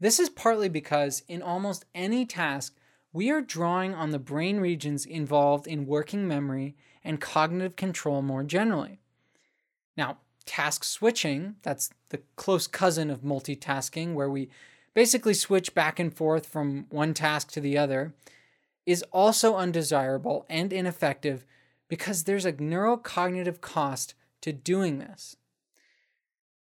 This 0.00 0.18
is 0.18 0.30
partly 0.30 0.70
because 0.70 1.22
in 1.28 1.42
almost 1.42 1.84
any 1.94 2.24
task, 2.24 2.74
we 3.12 3.30
are 3.30 3.42
drawing 3.42 3.94
on 3.94 4.10
the 4.10 4.18
brain 4.18 4.58
regions 4.58 5.04
involved 5.04 5.66
in 5.66 5.86
working 5.86 6.26
memory 6.26 6.76
and 7.04 7.20
cognitive 7.20 7.76
control 7.76 8.22
more 8.22 8.42
generally. 8.42 9.00
Now, 9.96 10.18
task 10.44 10.84
switching, 10.84 11.56
that's 11.62 11.90
the 12.10 12.20
close 12.36 12.66
cousin 12.66 13.10
of 13.10 13.22
multitasking, 13.22 14.14
where 14.14 14.30
we 14.30 14.48
basically 14.94 15.34
switch 15.34 15.74
back 15.74 15.98
and 15.98 16.14
forth 16.14 16.46
from 16.46 16.86
one 16.90 17.14
task 17.14 17.50
to 17.52 17.60
the 17.60 17.76
other, 17.76 18.14
is 18.86 19.02
also 19.12 19.56
undesirable 19.56 20.46
and 20.48 20.72
ineffective 20.72 21.44
because 21.88 22.24
there's 22.24 22.46
a 22.46 22.52
neurocognitive 22.52 23.60
cost 23.60 24.14
to 24.40 24.52
doing 24.52 24.98
this. 24.98 25.36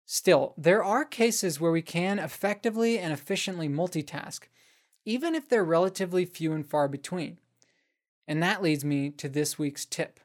Still, 0.06 0.54
there 0.56 0.82
are 0.82 1.04
cases 1.04 1.60
where 1.60 1.70
we 1.70 1.82
can 1.82 2.18
effectively 2.18 2.98
and 2.98 3.12
efficiently 3.12 3.68
multitask, 3.68 4.44
even 5.04 5.34
if 5.34 5.48
they're 5.48 5.64
relatively 5.64 6.24
few 6.24 6.52
and 6.52 6.66
far 6.66 6.88
between. 6.88 7.38
And 8.26 8.42
that 8.42 8.62
leads 8.62 8.84
me 8.84 9.10
to 9.10 9.28
this 9.28 9.58
week's 9.58 9.84
tip. 9.84 10.20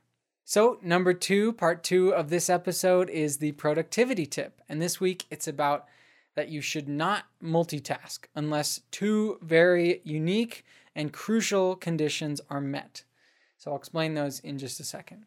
So, 0.46 0.78
number 0.82 1.14
two, 1.14 1.54
part 1.54 1.84
two 1.84 2.14
of 2.14 2.30
this 2.30 2.50
episode 2.50 3.10
is 3.10 3.38
the 3.38 3.54
productivity 3.54 4.26
tip. 4.26 4.62
And 4.68 4.82
this 4.82 5.00
week 5.00 5.26
it's 5.32 5.48
about 5.48 5.86
that 6.36 6.50
you 6.50 6.62
should 6.62 6.90
not 6.90 7.26
multitask 7.42 8.26
unless 8.36 8.82
two 8.92 9.38
very 9.42 10.02
unique 10.04 10.66
and 10.96 11.14
crucial 11.14 11.76
conditions 11.76 12.42
are 12.50 12.62
met. 12.62 13.04
So, 13.58 13.72
I'll 13.72 13.78
explain 13.78 14.16
those 14.16 14.40
in 14.42 14.58
just 14.58 14.82
a 14.82 14.84
second. 14.84 15.26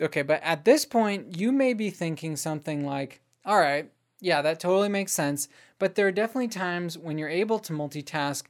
Okay, 0.00 0.22
but 0.22 0.42
at 0.42 0.64
this 0.64 0.84
point, 0.84 1.38
you 1.38 1.50
may 1.50 1.72
be 1.72 1.90
thinking 1.90 2.36
something 2.36 2.84
like, 2.86 3.20
all 3.44 3.58
right, 3.58 3.90
yeah, 4.20 4.42
that 4.42 4.60
totally 4.60 4.88
makes 4.88 5.12
sense. 5.12 5.48
But 5.78 5.94
there 5.94 6.06
are 6.06 6.12
definitely 6.12 6.48
times 6.48 6.98
when 6.98 7.16
you're 7.16 7.28
able 7.28 7.58
to 7.60 7.72
multitask, 7.72 8.44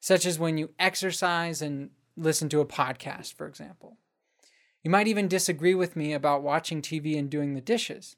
such 0.00 0.26
as 0.26 0.38
when 0.38 0.58
you 0.58 0.70
exercise 0.78 1.62
and 1.62 1.90
listen 2.16 2.50
to 2.50 2.60
a 2.60 2.66
podcast, 2.66 3.34
for 3.34 3.46
example. 3.46 3.96
You 4.84 4.90
might 4.90 5.08
even 5.08 5.28
disagree 5.28 5.74
with 5.74 5.96
me 5.96 6.12
about 6.12 6.42
watching 6.42 6.80
TV 6.82 7.18
and 7.18 7.28
doing 7.28 7.54
the 7.54 7.60
dishes. 7.60 8.16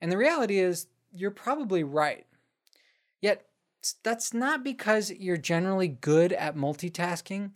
And 0.00 0.10
the 0.10 0.16
reality 0.16 0.58
is, 0.58 0.86
you're 1.12 1.30
probably 1.30 1.84
right. 1.84 2.26
Yet, 3.20 3.46
that's 4.02 4.32
not 4.32 4.64
because 4.64 5.10
you're 5.10 5.36
generally 5.36 5.88
good 5.88 6.32
at 6.32 6.56
multitasking, 6.56 7.50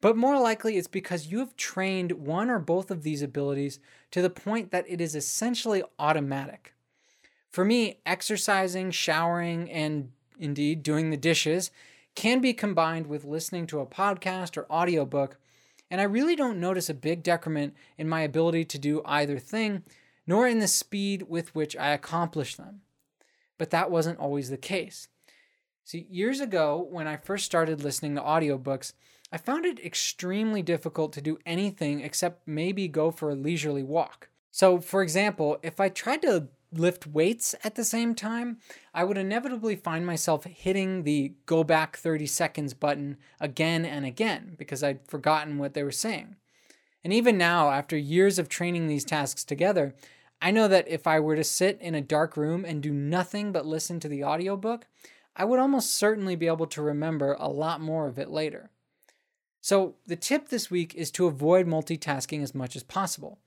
but 0.00 0.16
more 0.16 0.38
likely 0.38 0.76
it's 0.76 0.88
because 0.88 1.28
you 1.28 1.38
have 1.38 1.56
trained 1.56 2.12
one 2.12 2.50
or 2.50 2.58
both 2.58 2.90
of 2.90 3.04
these 3.04 3.22
abilities 3.22 3.78
to 4.10 4.20
the 4.20 4.30
point 4.30 4.72
that 4.72 4.84
it 4.88 5.00
is 5.00 5.14
essentially 5.14 5.82
automatic. 5.98 6.74
For 7.50 7.64
me, 7.64 8.00
exercising, 8.04 8.90
showering, 8.90 9.70
and 9.70 10.10
indeed 10.38 10.82
doing 10.82 11.10
the 11.10 11.16
dishes 11.16 11.70
can 12.16 12.40
be 12.40 12.52
combined 12.52 13.06
with 13.06 13.24
listening 13.24 13.66
to 13.68 13.80
a 13.80 13.86
podcast 13.86 14.56
or 14.56 14.70
audiobook, 14.70 15.38
and 15.90 16.00
I 16.00 16.04
really 16.04 16.36
don't 16.36 16.60
notice 16.60 16.88
a 16.88 16.94
big 16.94 17.22
decrement 17.22 17.74
in 17.98 18.08
my 18.08 18.22
ability 18.22 18.64
to 18.66 18.78
do 18.78 19.02
either 19.04 19.38
thing, 19.38 19.82
nor 20.26 20.48
in 20.48 20.58
the 20.58 20.68
speed 20.68 21.26
with 21.28 21.54
which 21.54 21.76
I 21.76 21.88
accomplish 21.90 22.56
them. 22.56 22.80
But 23.58 23.70
that 23.70 23.90
wasn't 23.90 24.18
always 24.18 24.50
the 24.50 24.56
case. 24.56 25.08
See, 25.84 26.06
years 26.10 26.40
ago, 26.40 26.86
when 26.90 27.06
I 27.06 27.16
first 27.16 27.44
started 27.44 27.84
listening 27.84 28.14
to 28.14 28.22
audiobooks, 28.22 28.94
I 29.30 29.36
found 29.36 29.66
it 29.66 29.84
extremely 29.84 30.62
difficult 30.62 31.12
to 31.14 31.20
do 31.20 31.38
anything 31.44 32.00
except 32.00 32.48
maybe 32.48 32.88
go 32.88 33.10
for 33.10 33.30
a 33.30 33.34
leisurely 33.34 33.82
walk. 33.82 34.28
So, 34.50 34.80
for 34.80 35.02
example, 35.02 35.58
if 35.62 35.80
I 35.80 35.88
tried 35.88 36.22
to 36.22 36.48
lift 36.78 37.06
weights 37.06 37.54
at 37.64 37.74
the 37.74 37.84
same 37.84 38.14
time, 38.14 38.58
I 38.92 39.04
would 39.04 39.18
inevitably 39.18 39.76
find 39.76 40.06
myself 40.06 40.44
hitting 40.44 41.02
the 41.02 41.34
go 41.46 41.64
back 41.64 41.96
30 41.96 42.26
seconds 42.26 42.74
button 42.74 43.16
again 43.40 43.84
and 43.84 44.04
again 44.04 44.54
because 44.58 44.82
I'd 44.82 45.06
forgotten 45.06 45.58
what 45.58 45.74
they 45.74 45.82
were 45.82 45.90
saying. 45.90 46.36
And 47.02 47.12
even 47.12 47.36
now, 47.36 47.70
after 47.70 47.96
years 47.96 48.38
of 48.38 48.48
training 48.48 48.86
these 48.86 49.04
tasks 49.04 49.44
together, 49.44 49.94
I 50.40 50.50
know 50.50 50.68
that 50.68 50.88
if 50.88 51.06
I 51.06 51.20
were 51.20 51.36
to 51.36 51.44
sit 51.44 51.78
in 51.80 51.94
a 51.94 52.00
dark 52.00 52.36
room 52.36 52.64
and 52.64 52.82
do 52.82 52.92
nothing 52.92 53.52
but 53.52 53.66
listen 53.66 54.00
to 54.00 54.08
the 54.08 54.24
audiobook, 54.24 54.86
I 55.36 55.44
would 55.44 55.58
almost 55.58 55.94
certainly 55.94 56.36
be 56.36 56.46
able 56.46 56.66
to 56.68 56.82
remember 56.82 57.36
a 57.38 57.48
lot 57.48 57.80
more 57.80 58.06
of 58.06 58.18
it 58.18 58.30
later. 58.30 58.70
So, 59.60 59.94
the 60.06 60.16
tip 60.16 60.48
this 60.48 60.70
week 60.70 60.94
is 60.94 61.10
to 61.12 61.26
avoid 61.26 61.66
multitasking 61.66 62.42
as 62.42 62.54
much 62.54 62.76
as 62.76 62.82
possible. 62.82 63.38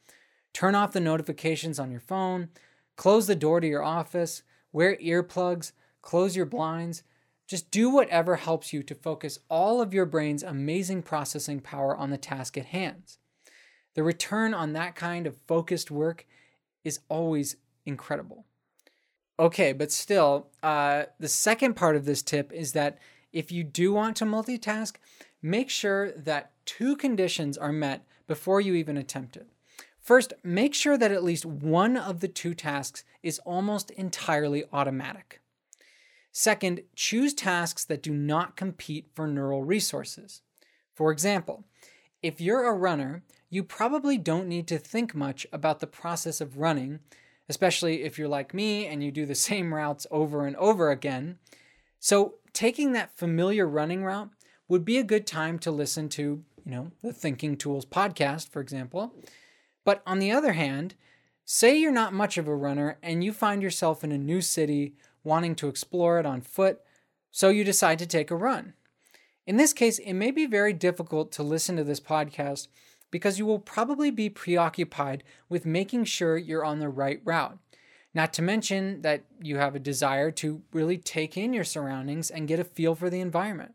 Turn 0.54 0.74
off 0.74 0.92
the 0.92 1.00
notifications 1.00 1.78
on 1.78 1.92
your 1.92 2.00
phone, 2.00 2.50
close 2.98 3.28
the 3.28 3.36
door 3.36 3.62
to 3.62 3.68
your 3.68 3.84
office, 3.84 4.44
wear 4.74 4.98
earplugs, 4.98 5.72
close 6.02 6.36
your 6.36 6.46
blinds. 6.46 7.04
Just 7.48 7.72
do 7.72 7.90
whatever 7.90 8.36
helps 8.36 8.74
you 8.74 8.84
to 8.84 8.94
focus 8.94 9.40
all 9.50 9.80
of 9.80 9.94
your 9.94 10.06
brain's 10.06 10.44
amazing 10.44 11.02
processing 11.02 11.62
power 11.62 11.96
on 11.96 12.10
the 12.10 12.18
task 12.18 12.58
at 12.58 12.66
hand. 12.66 13.18
The 13.96 14.04
return 14.04 14.54
on 14.54 14.74
that 14.74 14.96
kind 14.96 15.26
of 15.26 15.38
focused 15.48 15.90
work 15.90 16.26
is 16.84 17.00
always 17.08 17.56
incredible. 17.86 18.46
Okay, 19.40 19.72
but 19.72 19.92
still, 19.92 20.48
uh, 20.62 21.04
the 21.20 21.28
second 21.28 21.76
part 21.76 21.96
of 21.96 22.06
this 22.06 22.22
tip 22.22 22.52
is 22.52 22.74
that 22.74 22.98
if 23.32 23.52
you 23.52 23.64
do 23.64 23.94
want 23.94 24.18
to 24.18 24.26
multitask, 24.26 24.96
make 25.42 25.70
sure 25.70 26.12
that 26.14 26.52
two 26.66 26.96
conditions 26.96 27.58
are 27.58 27.72
met 27.72 28.06
before 28.28 28.60
you 28.60 28.74
even 28.74 28.98
attempt 28.98 29.38
it. 29.38 29.48
First, 30.08 30.34
make 30.42 30.74
sure 30.74 30.98
that 30.98 31.12
at 31.12 31.22
least 31.26 31.46
one 31.46 31.98
of 31.98 32.22
the 32.22 32.30
two 32.30 32.54
tasks 32.54 33.04
is 33.22 33.40
almost 33.40 33.92
entirely 33.92 34.64
automatic. 34.72 35.42
Second, 36.32 36.84
choose 36.96 37.34
tasks 37.34 37.84
that 37.84 38.04
do 38.04 38.14
not 38.14 38.56
compete 38.56 39.10
for 39.14 39.28
neural 39.28 39.66
resources. 39.66 40.44
For 40.94 41.12
example, 41.12 41.66
if 42.24 42.40
you're 42.40 42.70
a 42.70 42.74
runner, 42.74 43.24
you 43.50 43.66
probably 43.66 44.18
don't 44.18 44.48
need 44.48 44.66
to 44.70 44.78
think 44.78 45.14
much 45.14 45.46
about 45.52 45.82
the 45.82 45.88
process 45.88 46.40
of 46.40 46.58
running, 46.58 47.02
especially 47.50 48.04
if 48.04 48.18
you're 48.18 48.30
like 48.30 48.54
me 48.54 48.88
and 48.88 49.04
you 49.04 49.12
do 49.12 49.26
the 49.26 49.36
same 49.50 49.74
routes 49.74 50.08
over 50.10 50.48
and 50.48 50.56
over 50.56 50.90
again. 50.90 51.38
So, 52.00 52.36
taking 52.54 52.94
that 52.94 53.18
familiar 53.18 53.68
running 53.68 54.06
route 54.06 54.30
would 54.70 54.86
be 54.86 55.00
a 55.00 55.04
good 55.04 55.28
time 55.28 55.60
to 55.60 55.70
listen 55.70 56.08
to, 56.08 56.46
you 56.64 56.72
know, 56.72 56.92
the 57.04 57.12
Thinking 57.12 57.58
Tools 57.58 57.86
podcast, 57.86 58.48
for 58.48 58.62
example. 58.62 59.14
But 59.88 60.04
on 60.06 60.20
the 60.20 60.34
other 60.34 60.52
hand, 60.52 60.96
say 61.46 61.80
you're 61.80 61.94
not 61.94 62.12
much 62.12 62.38
of 62.38 62.46
a 62.46 62.54
runner 62.54 62.98
and 63.02 63.24
you 63.24 63.32
find 63.32 63.64
yourself 63.64 64.04
in 64.04 64.12
a 64.12 64.18
new 64.18 64.42
city 64.42 64.96
wanting 65.24 65.56
to 65.56 65.70
explore 65.70 66.20
it 66.20 66.26
on 66.26 66.42
foot, 66.42 66.82
so 67.32 67.48
you 67.48 67.64
decide 67.64 67.98
to 68.00 68.06
take 68.06 68.30
a 68.30 68.36
run. 68.36 68.74
In 69.46 69.56
this 69.56 69.72
case, 69.72 69.98
it 70.00 70.12
may 70.12 70.30
be 70.30 70.46
very 70.46 70.74
difficult 70.74 71.32
to 71.32 71.42
listen 71.42 71.78
to 71.78 71.86
this 71.86 72.02
podcast 72.02 72.68
because 73.12 73.40
you 73.40 73.46
will 73.46 73.60
probably 73.60 74.12
be 74.12 74.30
preoccupied 74.30 75.24
with 75.48 75.66
making 75.66 76.04
sure 76.04 76.38
you're 76.38 76.66
on 76.66 76.80
the 76.80 76.90
right 76.90 77.22
route. 77.24 77.58
Not 78.14 78.34
to 78.34 78.42
mention 78.42 79.04
that 79.04 79.24
you 79.42 79.56
have 79.56 79.74
a 79.74 79.80
desire 79.80 80.32
to 80.32 80.64
really 80.74 80.98
take 80.98 81.38
in 81.38 81.54
your 81.54 81.64
surroundings 81.64 82.30
and 82.30 82.50
get 82.50 82.60
a 82.60 82.66
feel 82.66 82.94
for 82.94 83.10
the 83.10 83.22
environment. 83.22 83.74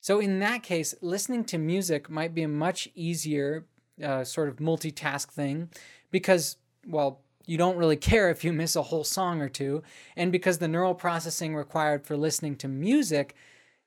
So, 0.00 0.20
in 0.20 0.38
that 0.38 0.62
case, 0.62 0.94
listening 1.00 1.42
to 1.46 1.58
music 1.58 2.08
might 2.08 2.32
be 2.32 2.44
a 2.44 2.48
much 2.48 2.88
easier 2.94 3.66
uh, 4.02 4.24
sort 4.24 4.48
of 4.48 4.56
multitask 4.56 5.28
thing 5.28 5.68
because, 6.10 6.56
well, 6.86 7.20
you 7.46 7.56
don't 7.56 7.76
really 7.76 7.96
care 8.10 8.30
if 8.30 8.44
you 8.44 8.52
miss 8.52 8.76
a 8.76 8.82
whole 8.82 9.04
song 9.04 9.40
or 9.40 9.48
two, 9.48 9.82
and 10.16 10.32
because 10.32 10.58
the 10.58 10.68
neural 10.68 10.94
processing 10.94 11.54
required 11.54 12.06
for 12.06 12.16
listening 12.16 12.56
to 12.56 12.68
music 12.68 13.34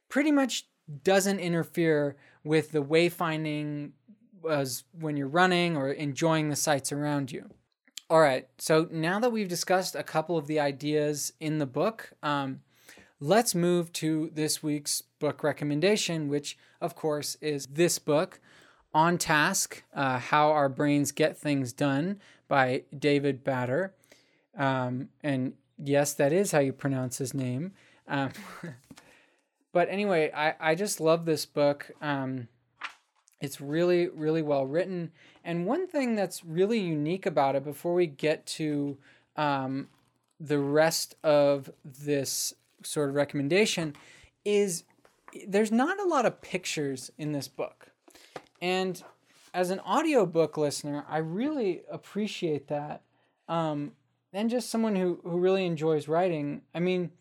pretty 0.07 0.31
much 0.31 0.67
doesn't 1.03 1.39
interfere 1.39 2.15
with 2.43 2.71
the 2.71 2.83
wayfinding 2.83 3.91
as 4.49 4.83
when 4.99 5.17
you're 5.17 5.27
running 5.27 5.75
or 5.77 5.91
enjoying 5.91 6.49
the 6.49 6.55
sights 6.55 6.91
around 6.91 7.31
you. 7.31 7.49
All 8.09 8.21
right, 8.21 8.47
so 8.57 8.87
now 8.89 9.19
that 9.19 9.31
we've 9.31 9.47
discussed 9.47 9.95
a 9.95 10.01
couple 10.01 10.35
of 10.35 10.47
the 10.47 10.59
ideas 10.59 11.31
in 11.39 11.59
the 11.59 11.67
book, 11.67 12.11
um, 12.23 12.61
let's 13.19 13.53
move 13.53 13.93
to 13.93 14.31
this 14.33 14.63
week's 14.63 15.03
book 15.19 15.43
recommendation, 15.43 16.27
which, 16.27 16.57
of 16.81 16.95
course, 16.95 17.37
is 17.39 17.67
this 17.67 17.99
book, 17.99 18.39
On 18.93 19.17
Task 19.17 19.83
uh, 19.93 20.19
How 20.19 20.49
Our 20.51 20.69
Brains 20.69 21.11
Get 21.11 21.37
Things 21.37 21.73
Done 21.73 22.19
by 22.47 22.83
David 22.97 23.43
Badre. 23.43 23.91
Um, 24.57 25.09
and 25.21 25.53
yes, 25.77 26.13
that 26.15 26.33
is 26.33 26.51
how 26.51 26.59
you 26.59 26.73
pronounce 26.73 27.17
his 27.17 27.33
name. 27.33 27.73
Um, 28.07 28.31
but 29.71 29.89
anyway, 29.89 30.31
I, 30.35 30.55
I 30.59 30.75
just 30.75 30.99
love 30.99 31.25
this 31.25 31.45
book. 31.45 31.91
Um, 32.01 32.47
it's 33.39 33.61
really, 33.61 34.09
really 34.09 34.41
well 34.41 34.65
written. 34.65 35.11
And 35.43 35.65
one 35.65 35.87
thing 35.87 36.15
that's 36.15 36.43
really 36.43 36.79
unique 36.79 37.25
about 37.25 37.55
it 37.55 37.63
before 37.63 37.93
we 37.93 38.07
get 38.07 38.45
to 38.47 38.97
um, 39.37 39.87
the 40.39 40.59
rest 40.59 41.15
of 41.23 41.71
this 41.85 42.53
sort 42.83 43.09
of 43.09 43.15
recommendation 43.15 43.95
is 44.43 44.83
there's 45.47 45.71
not 45.71 45.99
a 45.99 46.07
lot 46.07 46.25
of 46.25 46.41
pictures 46.41 47.11
in 47.17 47.31
this 47.31 47.47
book. 47.47 47.91
And 48.61 49.01
as 49.53 49.69
an 49.69 49.79
audiobook 49.79 50.57
listener, 50.57 51.05
I 51.07 51.17
really 51.17 51.81
appreciate 51.89 52.67
that. 52.67 53.01
Um, 53.47 53.93
and 54.31 54.49
just 54.49 54.69
someone 54.69 54.95
who, 54.95 55.19
who 55.23 55.39
really 55.39 55.65
enjoys 55.65 56.07
writing, 56.07 56.61
I 56.73 56.79
mean, 56.79 57.11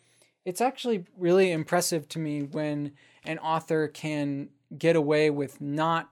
it's 0.45 0.61
actually 0.61 1.05
really 1.17 1.53
impressive 1.53 2.09
to 2.11 2.19
me 2.19 2.43
when 2.43 2.93
an 3.25 3.39
author 3.39 3.89
can 3.89 4.51
get 4.77 4.97
away 4.97 5.31
with 5.31 5.61
not 5.61 6.11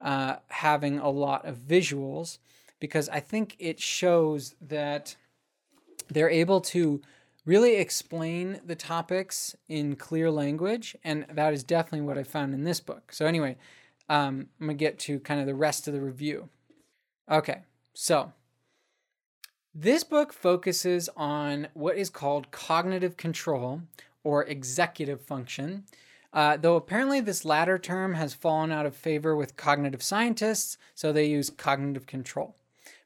uh, 0.00 0.36
having 0.48 0.98
a 0.98 1.08
lot 1.08 1.46
of 1.46 1.56
visuals 1.56 2.38
because 2.78 3.08
I 3.08 3.20
think 3.20 3.56
it 3.58 3.80
shows 3.80 4.54
that 4.60 5.16
they're 6.10 6.30
able 6.30 6.60
to 6.60 7.00
really 7.46 7.76
explain 7.76 8.60
the 8.64 8.74
topics 8.74 9.56
in 9.68 9.96
clear 9.96 10.30
language, 10.30 10.96
and 11.04 11.26
that 11.32 11.52
is 11.52 11.62
definitely 11.62 12.02
what 12.02 12.18
I 12.18 12.22
found 12.22 12.52
in 12.52 12.64
this 12.64 12.80
book. 12.80 13.12
So, 13.12 13.26
anyway, 13.26 13.56
um, 14.08 14.48
I'm 14.60 14.66
gonna 14.66 14.74
get 14.74 14.98
to 15.00 15.20
kind 15.20 15.40
of 15.40 15.46
the 15.46 15.54
rest 15.54 15.88
of 15.88 15.94
the 15.94 16.00
review. 16.00 16.48
Okay, 17.30 17.62
so 17.94 18.32
this 19.74 20.04
book 20.04 20.32
focuses 20.32 21.08
on 21.16 21.68
what 21.74 21.96
is 21.96 22.10
called 22.10 22.50
cognitive 22.50 23.16
control 23.16 23.82
or 24.22 24.44
executive 24.44 25.20
function. 25.20 25.84
Uh, 26.32 26.56
though 26.56 26.76
apparently 26.76 27.20
this 27.20 27.44
latter 27.44 27.78
term 27.78 28.14
has 28.14 28.34
fallen 28.34 28.72
out 28.72 28.86
of 28.86 28.96
favor 28.96 29.36
with 29.36 29.56
cognitive 29.56 30.02
scientists, 30.02 30.76
so 30.94 31.12
they 31.12 31.26
use 31.26 31.48
cognitive 31.48 32.06
control. 32.06 32.56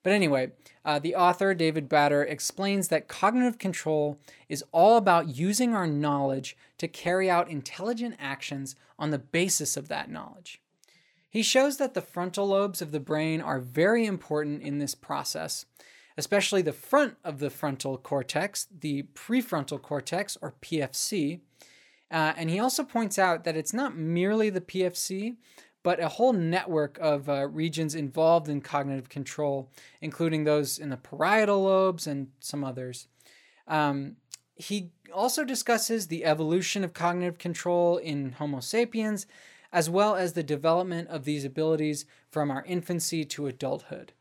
But 0.02 0.12
anyway, 0.12 0.52
uh, 0.84 0.98
the 0.98 1.14
author, 1.14 1.52
David 1.52 1.88
Badre, 1.88 2.30
explains 2.30 2.88
that 2.88 3.08
cognitive 3.08 3.58
control 3.58 4.18
is 4.48 4.64
all 4.72 4.96
about 4.96 5.28
using 5.28 5.74
our 5.74 5.86
knowledge 5.86 6.56
to 6.78 6.88
carry 6.88 7.28
out 7.28 7.50
intelligent 7.50 8.16
actions 8.18 8.74
on 8.98 9.10
the 9.10 9.18
basis 9.18 9.76
of 9.76 9.88
that 9.88 10.10
knowledge. 10.10 10.62
He 11.30 11.42
shows 11.42 11.76
that 11.76 11.94
the 11.94 12.02
frontal 12.02 12.49
lobes 12.49 12.80
of 12.80 12.92
the 12.92 13.00
brain 13.00 13.40
are 13.40 13.61
very 13.61 14.06
important 14.06 14.62
in 14.62 14.78
this 14.78 14.94
process, 14.94 15.66
especially 16.16 16.62
the 16.62 16.73
front 16.73 17.16
of 17.23 17.38
the 17.38 17.50
frontal 17.50 17.99
cortex, 17.99 18.66
the 18.80 19.04
prefrontal 19.14 19.80
cortex, 19.80 20.38
or 20.40 20.54
PFC. 20.62 21.40
Uh, 22.11 22.32
and 22.37 22.49
he 22.49 22.58
also 22.58 22.82
points 22.82 23.18
out 23.18 23.44
that 23.44 23.56
it's 23.56 23.75
not 23.75 23.97
merely 23.97 24.49
the 24.49 24.62
PFC, 24.62 25.37
but 25.82 26.00
a 26.00 26.08
whole 26.08 26.32
network 26.32 26.99
of 26.99 27.28
uh, 27.28 27.47
regions 27.47 27.94
involved 27.94 28.49
in 28.49 28.61
cognitive 28.61 29.08
control, 29.08 29.70
including 30.00 30.44
those 30.44 30.78
in 30.78 30.88
the 30.88 30.97
parietal 30.97 31.64
lobes 31.64 32.06
and 32.06 32.28
some 32.40 32.64
others. 32.64 33.06
Um, 33.66 34.16
he 34.56 34.90
also 35.14 35.44
discusses 35.44 36.06
the 36.06 36.25
evolution 36.25 36.82
of 36.82 36.92
cognitive 36.92 37.38
control 37.38 37.99
in 37.99 38.32
Homo 38.32 38.61
sapiens, 38.61 39.26
as 39.72 39.90
well 39.90 40.16
as 40.16 40.32
the 40.32 40.42
development 40.42 41.08
of 41.08 41.25
these 41.25 41.44
abilities 41.44 42.04
from 42.30 42.50
our 42.50 42.64
infancy 42.66 43.25
to 43.25 43.46
adulthood. 43.46 44.12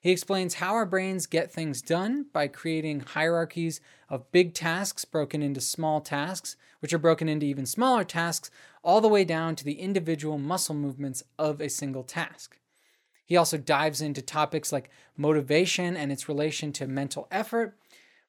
He 0.00 0.10
explains 0.10 0.54
how 0.54 0.74
our 0.74 0.84
brains 0.84 1.26
get 1.26 1.50
things 1.50 1.80
done 1.80 2.26
by 2.32 2.48
creating 2.48 3.00
hierarchies 3.00 3.80
of 4.08 4.30
big 4.32 4.52
tasks 4.52 5.04
broken 5.04 5.42
into 5.42 5.60
small 5.60 6.00
tasks, 6.00 6.56
which 6.80 6.92
are 6.92 6.98
broken 6.98 7.28
into 7.28 7.46
even 7.46 7.66
smaller 7.66 8.04
tasks, 8.04 8.50
all 8.82 9.00
the 9.00 9.08
way 9.08 9.24
down 9.24 9.54
to 9.56 9.64
the 9.64 9.80
individual 9.80 10.38
muscle 10.38 10.74
movements 10.74 11.22
of 11.38 11.60
a 11.60 11.70
single 11.70 12.02
task. 12.02 12.58
He 13.24 13.36
also 13.36 13.56
dives 13.56 14.02
into 14.02 14.20
topics 14.20 14.72
like 14.72 14.90
motivation 15.16 15.96
and 15.96 16.10
its 16.10 16.28
relation 16.28 16.72
to 16.72 16.86
mental 16.86 17.28
effort, 17.30 17.78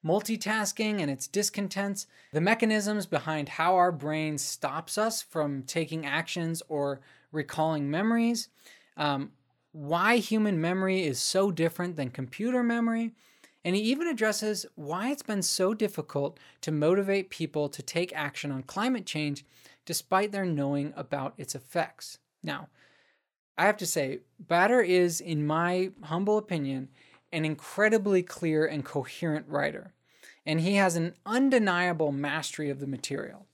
multitasking 0.06 1.02
and 1.02 1.10
its 1.10 1.28
discontents, 1.28 2.08
the 2.32 2.42
mechanisms 2.42 3.06
behind 3.06 3.50
how 3.50 3.76
our 3.76 3.92
brain 3.92 4.38
stops 4.38 4.98
us 4.98 5.22
from 5.22 5.64
taking 5.64 6.06
actions 6.06 6.62
or 6.68 7.02
recalling 7.32 7.90
memories, 7.90 8.50
um, 8.98 9.32
why 9.72 10.18
human 10.18 10.62
memory 10.62 11.04
is 11.04 11.20
so 11.20 11.52
different 11.52 11.96
than 11.96 12.10
computer 12.10 12.62
memory, 12.62 13.12
and 13.66 13.76
he 13.76 13.82
even 13.82 14.08
addresses 14.08 14.66
why 14.76 15.10
it's 15.10 15.24
been 15.24 15.42
so 15.42 15.74
difficult 15.74 16.38
to 16.62 16.72
motivate 16.72 17.30
people 17.30 17.70
to 17.70 17.82
take 17.82 18.14
action 18.14 18.52
on 18.52 18.64
climate 18.64 19.06
change 19.06 19.46
despite 19.86 20.32
their 20.32 20.46
knowing 20.46 20.94
about 20.96 21.34
its 21.38 21.56
effects. 21.56 22.20
Now, 22.44 22.68
I 23.58 23.66
have 23.66 23.78
to 23.78 23.86
say, 23.86 24.20
Badre 24.46 24.88
is, 24.88 25.22
in 25.22 25.46
my 25.46 25.92
humble 26.04 26.38
opinion, 26.38 26.90
an 27.34 27.44
incredibly 27.44 28.24
clear 28.24 28.66
and 28.66 28.86
coherent 28.86 29.46
writer, 29.50 29.92
and 30.46 30.62
he 30.62 30.76
has 30.76 30.96
an 30.96 31.16
undeniable 31.26 32.12
mastery 32.12 32.70
of 32.70 32.80
the 32.80 32.88
material. 32.88 33.48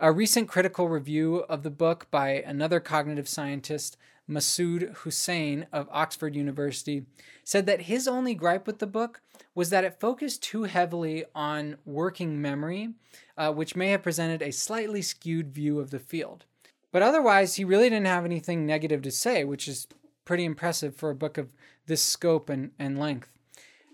A 0.00 0.10
recent 0.10 0.48
critical 0.48 0.88
review 0.88 1.44
of 1.48 1.62
the 1.62 1.70
book 1.70 2.08
by 2.10 2.30
another 2.30 2.80
cognitive 2.80 3.28
scientist, 3.28 3.96
Masud 4.28 5.02
Husain 5.02 5.66
of 5.72 5.88
Oxford 5.92 6.34
University, 6.34 7.06
said 7.44 7.66
that 7.66 7.82
his 7.82 8.08
only 8.08 8.34
gripe 8.34 8.66
with 8.66 8.78
the 8.78 8.86
book 8.86 9.20
was 9.54 9.70
that 9.70 9.84
it 9.84 10.00
focused 10.00 10.42
too 10.42 10.64
heavily 10.64 11.24
on 11.34 11.76
working 11.84 12.40
memory, 12.40 12.94
uh, 13.36 13.52
which 13.52 13.76
may 13.76 13.90
have 13.90 14.02
presented 14.02 14.42
a 14.42 14.50
slightly 14.50 15.02
skewed 15.02 15.52
view 15.52 15.78
of 15.78 15.90
the 15.90 15.98
field. 15.98 16.46
But 16.90 17.02
otherwise, 17.02 17.56
he 17.56 17.64
really 17.64 17.90
didn't 17.90 18.06
have 18.06 18.24
anything 18.24 18.66
negative 18.66 19.02
to 19.02 19.10
say, 19.10 19.44
which 19.44 19.68
is 19.68 19.86
pretty 20.32 20.44
impressive 20.46 20.96
for 20.96 21.10
a 21.10 21.14
book 21.14 21.36
of 21.36 21.52
this 21.84 22.02
scope 22.02 22.48
and, 22.48 22.70
and 22.78 22.98
length. 22.98 23.28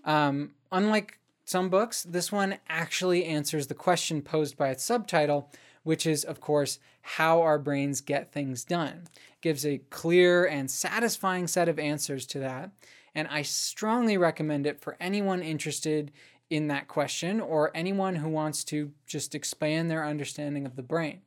Um, 0.05 0.51
unlike 0.71 1.19
some 1.43 1.67
books, 1.67 2.03
this 2.03 2.31
one 2.31 2.59
actually 2.69 3.25
answers 3.25 3.67
the 3.67 3.73
question 3.73 4.21
posed 4.21 4.55
by 4.55 4.69
its 4.69 4.81
subtitle, 4.81 5.51
which 5.83 6.05
is, 6.05 6.23
of 6.23 6.39
course, 6.39 6.79
how 7.01 7.41
our 7.41 7.59
brains 7.59 7.99
get 7.99 8.31
things 8.31 8.63
done. 8.63 9.03
It 9.13 9.41
gives 9.41 9.65
a 9.65 9.81
clear 9.89 10.45
and 10.45 10.71
satisfying 10.71 11.45
set 11.45 11.67
of 11.67 11.77
answers 11.77 12.25
to 12.27 12.39
that, 12.39 12.71
and 13.13 13.27
I 13.27 13.41
strongly 13.41 14.17
recommend 14.17 14.65
it 14.65 14.79
for 14.79 14.95
anyone 14.97 15.41
interested 15.41 16.09
in 16.49 16.69
that 16.69 16.87
question 16.87 17.41
or 17.41 17.69
anyone 17.75 18.15
who 18.15 18.29
wants 18.29 18.63
to 18.63 18.93
just 19.05 19.35
expand 19.35 19.91
their 19.91 20.05
understanding 20.05 20.65
of 20.65 20.77
the 20.77 20.83
brain. 20.83 21.19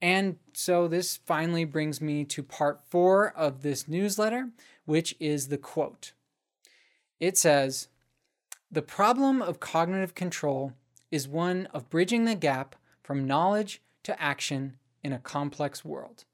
And 0.00 0.36
so 0.52 0.88
this 0.88 1.16
finally 1.16 1.64
brings 1.64 2.00
me 2.00 2.24
to 2.24 2.42
part 2.42 2.80
four 2.88 3.32
of 3.36 3.62
this 3.62 3.88
newsletter, 3.88 4.50
which 4.84 5.16
is 5.18 5.48
the 5.48 5.58
quote. 5.58 6.12
It 7.18 7.38
says, 7.38 7.88
The 8.70 8.82
problem 8.82 9.40
of 9.40 9.60
cognitive 9.60 10.14
control 10.14 10.74
is 11.10 11.28
one 11.28 11.66
of 11.72 11.88
bridging 11.88 12.24
the 12.24 12.34
gap 12.34 12.76
from 13.02 13.26
knowledge 13.26 13.80
to 14.02 14.20
action 14.20 14.76
in 15.02 15.12
a 15.12 15.18
complex 15.18 15.84
world. 15.84 16.24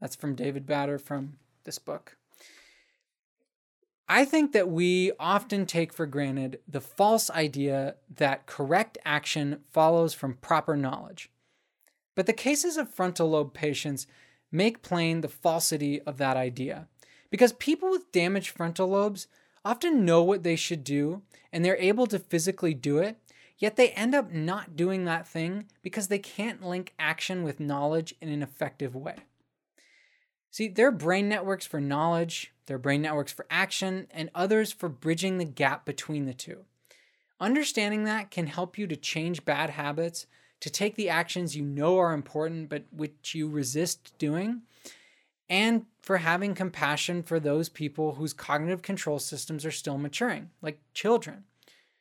That's 0.00 0.16
from 0.16 0.34
David 0.34 0.66
Badre 0.66 1.00
from 1.00 1.38
this 1.64 1.78
book. 1.78 2.16
I 4.08 4.24
think 4.24 4.52
that 4.52 4.68
we 4.68 5.10
often 5.18 5.66
take 5.66 5.92
for 5.92 6.06
granted 6.06 6.60
the 6.68 6.80
false 6.80 7.28
idea 7.30 7.96
that 8.14 8.46
correct 8.46 8.98
action 9.04 9.64
follows 9.72 10.14
from 10.14 10.34
proper 10.34 10.76
knowledge. 10.76 11.30
But 12.16 12.26
the 12.26 12.32
cases 12.32 12.76
of 12.76 12.92
frontal 12.92 13.30
lobe 13.30 13.54
patients 13.54 14.08
make 14.50 14.82
plain 14.82 15.20
the 15.20 15.28
falsity 15.28 16.00
of 16.00 16.16
that 16.16 16.36
idea. 16.36 16.88
Because 17.30 17.52
people 17.52 17.90
with 17.90 18.10
damaged 18.10 18.50
frontal 18.50 18.88
lobes 18.88 19.28
often 19.64 20.04
know 20.04 20.22
what 20.22 20.42
they 20.42 20.56
should 20.56 20.82
do 20.82 21.22
and 21.52 21.64
they're 21.64 21.76
able 21.76 22.06
to 22.08 22.18
physically 22.18 22.74
do 22.74 22.98
it, 22.98 23.18
yet 23.58 23.76
they 23.76 23.90
end 23.90 24.14
up 24.14 24.32
not 24.32 24.76
doing 24.76 25.04
that 25.04 25.28
thing 25.28 25.66
because 25.82 26.08
they 26.08 26.18
can't 26.18 26.64
link 26.64 26.94
action 26.98 27.42
with 27.42 27.60
knowledge 27.60 28.14
in 28.20 28.28
an 28.28 28.42
effective 28.42 28.96
way. 28.96 29.16
See, 30.50 30.68
there 30.68 30.88
are 30.88 30.92
brain 30.92 31.28
networks 31.28 31.66
for 31.66 31.80
knowledge, 31.80 32.54
there 32.64 32.76
are 32.76 32.78
brain 32.78 33.02
networks 33.02 33.32
for 33.32 33.46
action, 33.50 34.06
and 34.10 34.30
others 34.34 34.72
for 34.72 34.88
bridging 34.88 35.36
the 35.36 35.44
gap 35.44 35.84
between 35.84 36.24
the 36.24 36.32
two. 36.32 36.64
Understanding 37.38 38.04
that 38.04 38.30
can 38.30 38.46
help 38.46 38.78
you 38.78 38.86
to 38.86 38.96
change 38.96 39.44
bad 39.44 39.70
habits 39.70 40.26
to 40.60 40.70
take 40.70 40.94
the 40.94 41.08
actions 41.08 41.56
you 41.56 41.62
know 41.62 41.98
are 41.98 42.12
important 42.12 42.68
but 42.68 42.84
which 42.90 43.34
you 43.34 43.48
resist 43.48 44.12
doing, 44.18 44.62
and 45.48 45.86
for 46.02 46.18
having 46.18 46.54
compassion 46.54 47.22
for 47.22 47.38
those 47.38 47.68
people 47.68 48.14
whose 48.14 48.32
cognitive 48.32 48.82
control 48.82 49.18
systems 49.18 49.64
are 49.64 49.70
still 49.70 49.98
maturing, 49.98 50.50
like 50.60 50.80
children. 50.92 51.44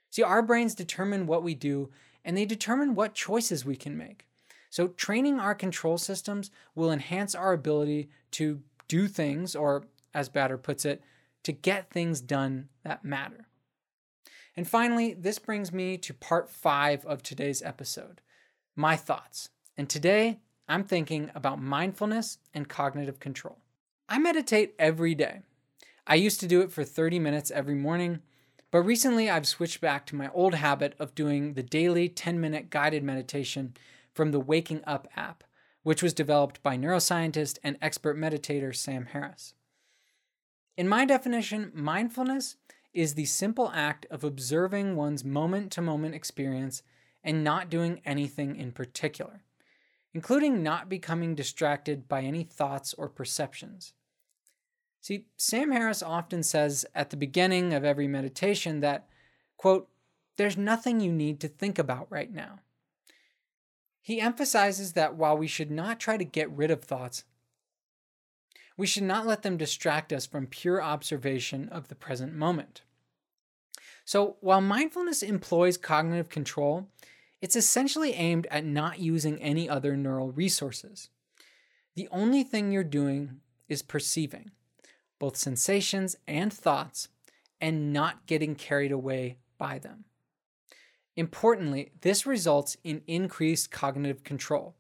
See, 0.10 0.24
our 0.24 0.42
brains 0.42 0.74
determine 0.74 1.28
what 1.28 1.44
we 1.44 1.54
do 1.54 1.90
and 2.24 2.36
they 2.36 2.46
determine 2.46 2.96
what 2.96 3.14
choices 3.14 3.66
we 3.66 3.76
can 3.76 3.98
make. 3.98 4.26
So, 4.70 4.88
training 4.88 5.40
our 5.40 5.56
control 5.56 5.98
systems 5.98 6.52
will 6.74 6.92
enhance 6.92 7.36
our 7.36 7.54
ability 7.54 8.10
to 8.32 8.62
do 8.88 9.08
things, 9.08 9.56
or 9.56 9.86
as 10.14 10.28
Badre 10.28 10.62
puts 10.62 10.84
it, 10.86 11.02
to 11.44 11.52
get 11.52 11.92
things 11.92 12.20
done 12.20 12.70
that 12.84 13.06
matter. 13.06 13.48
And 14.58 14.68
finally, 14.68 15.14
this 15.14 15.40
brings 15.40 15.72
me 15.72 15.98
to 15.98 16.14
part 16.14 16.50
five 16.50 17.06
of 17.06 17.22
today's 17.22 17.62
episode 17.62 18.22
my 18.76 18.96
thoughts. 18.96 19.50
And 19.78 19.90
today, 19.90 20.40
I'm 20.68 20.84
thinking 20.84 21.32
about 21.36 21.62
mindfulness 21.62 22.40
and 22.54 22.68
cognitive 22.68 23.20
control. 23.20 23.60
I 24.10 24.20
meditate 24.20 24.74
every 24.80 25.16
day. 25.16 25.42
I 26.08 26.16
used 26.16 26.40
to 26.42 26.48
do 26.48 26.62
it 26.62 26.72
for 26.72 26.84
30 26.84 27.20
minutes 27.20 27.52
every 27.52 27.76
morning, 27.76 28.20
but 28.72 28.80
recently 28.80 29.30
I've 29.30 29.48
switched 29.48 29.82
back 29.82 30.06
to 30.08 30.16
my 30.16 30.30
old 30.34 30.56
habit 30.56 30.96
of 31.00 31.16
doing 31.16 31.54
the 31.54 31.64
daily 31.64 32.10
10 32.10 32.40
minute 32.40 32.70
guided 32.70 33.04
meditation 33.04 33.76
from 34.14 34.32
the 34.32 34.40
Waking 34.40 34.82
Up 34.86 35.08
app, 35.16 35.44
which 35.84 36.04
was 36.04 36.14
developed 36.14 36.62
by 36.62 36.78
neuroscientist 36.78 37.58
and 37.64 37.78
expert 37.82 38.18
meditator 38.18 38.76
Sam 38.76 39.08
Harris. 39.08 39.54
In 40.78 40.88
my 40.88 41.06
definition, 41.06 41.72
mindfulness 41.74 42.58
is 42.94 43.14
the 43.14 43.26
simple 43.26 43.72
act 43.74 44.06
of 44.10 44.24
observing 44.24 44.96
one's 44.96 45.24
moment 45.24 45.72
to 45.74 45.82
moment 45.82 46.16
experience 46.16 46.82
and 47.26 47.44
not 47.44 47.70
doing 47.70 48.00
anything 48.06 48.56
in 48.56 48.72
particular, 48.72 49.42
including 50.14 50.62
not 50.64 50.88
becoming 50.88 51.36
distracted 51.36 52.08
by 52.08 52.22
any 52.22 52.44
thoughts 52.44 52.94
or 52.94 53.10
perceptions. 53.10 53.94
See, 55.02 55.26
Sam 55.36 55.72
Harris 55.72 56.02
often 56.02 56.44
says 56.44 56.86
at 56.96 57.10
the 57.10 57.18
beginning 57.18 57.74
of 57.74 57.84
every 57.84 58.08
meditation 58.08 58.80
that, 58.80 59.10
quote, 59.58 59.90
there's 60.38 60.58
nothing 60.58 61.00
you 61.00 61.12
need 61.12 61.40
to 61.40 61.48
think 61.48 61.80
about 61.80 62.08
right 62.10 62.32
now. 62.32 62.60
He 64.02 64.22
emphasizes 64.22 64.94
that 64.94 65.16
while 65.16 65.38
we 65.38 65.48
should 65.48 65.72
not 65.72 66.00
try 66.00 66.18
to 66.18 66.24
get 66.24 66.52
rid 66.52 66.70
of 66.70 66.84
thoughts, 66.84 67.24
we 68.78 68.86
should 68.86 69.04
not 69.04 69.26
let 69.26 69.42
them 69.42 69.58
distract 69.58 70.14
us 70.14 70.26
from 70.26 70.46
pure 70.48 70.82
observation 70.82 71.70
of 71.70 71.88
the 71.88 71.96
present 71.96 72.34
moment. 72.34 72.82
So, 74.04 74.38
while 74.42 74.62
mindfulness 74.62 75.24
employs 75.24 75.78
cognitive 75.78 76.30
control, 76.30 76.88
it's 77.42 77.56
essentially 77.56 78.14
aimed 78.14 78.48
at 78.50 78.66
not 78.66 79.00
using 79.00 79.42
any 79.42 79.70
other 79.70 79.96
neural 79.96 80.32
resources. 80.32 81.10
The 81.96 82.08
only 82.12 82.44
thing 82.44 82.72
you're 82.72 82.84
doing 82.84 83.40
is 83.68 83.82
perceiving 83.82 84.52
both 85.20 85.38
sensations 85.38 86.18
and 86.28 86.52
thoughts 86.52 87.08
and 87.62 87.94
not 87.94 88.28
getting 88.28 88.56
carried 88.56 88.92
away 88.92 89.38
by 89.58 89.80
them. 89.80 90.06
Importantly, 91.16 91.92
this 92.02 92.26
results 92.26 92.76
in 92.84 93.02
increased 93.08 93.72
cognitive 93.72 94.24
control, 94.24 94.76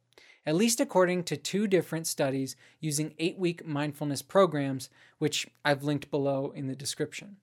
at 0.46 0.56
least 0.56 0.82
according 0.82 1.24
to 1.24 1.38
two 1.38 1.68
different 1.68 2.06
studies 2.06 2.56
using 2.82 3.13
eight 3.18 3.38
week 3.38 3.65
mindfulness 3.65 4.22
programs, 4.22 4.89
which 5.18 5.48
I've 5.63 5.84
linked 5.84 6.12
below 6.12 6.52
in 6.54 6.68
the 6.68 6.76
description. 6.76 7.38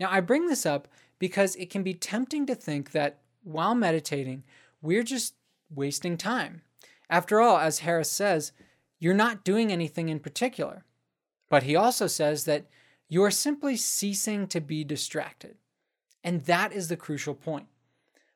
Now, 0.00 0.10
I 0.10 0.20
bring 0.20 0.46
this 0.46 0.64
up 0.64 0.88
because 1.18 1.54
it 1.56 1.70
can 1.70 1.82
be 1.82 1.94
tempting 1.94 2.46
to 2.46 2.54
think 2.54 2.92
that 2.92 3.18
while 3.48 3.74
meditating, 3.74 4.44
we're 4.82 5.02
just 5.02 5.34
wasting 5.74 6.16
time. 6.16 6.62
After 7.10 7.40
all, 7.40 7.58
as 7.58 7.80
Harris 7.80 8.10
says, 8.10 8.52
you're 8.98 9.14
not 9.14 9.44
doing 9.44 9.72
anything 9.72 10.08
in 10.08 10.20
particular. 10.20 10.84
But 11.48 11.62
he 11.62 11.74
also 11.74 12.06
says 12.06 12.44
that 12.44 12.66
you 13.08 13.22
are 13.24 13.30
simply 13.30 13.76
ceasing 13.76 14.46
to 14.48 14.60
be 14.60 14.84
distracted. 14.84 15.56
And 16.22 16.42
that 16.42 16.72
is 16.72 16.88
the 16.88 16.96
crucial 16.96 17.34
point. 17.34 17.66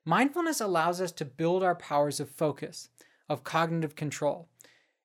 Mindfulness 0.04 0.60
allows 0.60 1.00
us 1.00 1.12
to 1.12 1.24
build 1.24 1.62
our 1.62 1.74
powers 1.74 2.20
of 2.20 2.30
focus, 2.30 2.88
of 3.28 3.44
cognitive 3.44 3.94
control. 3.94 4.48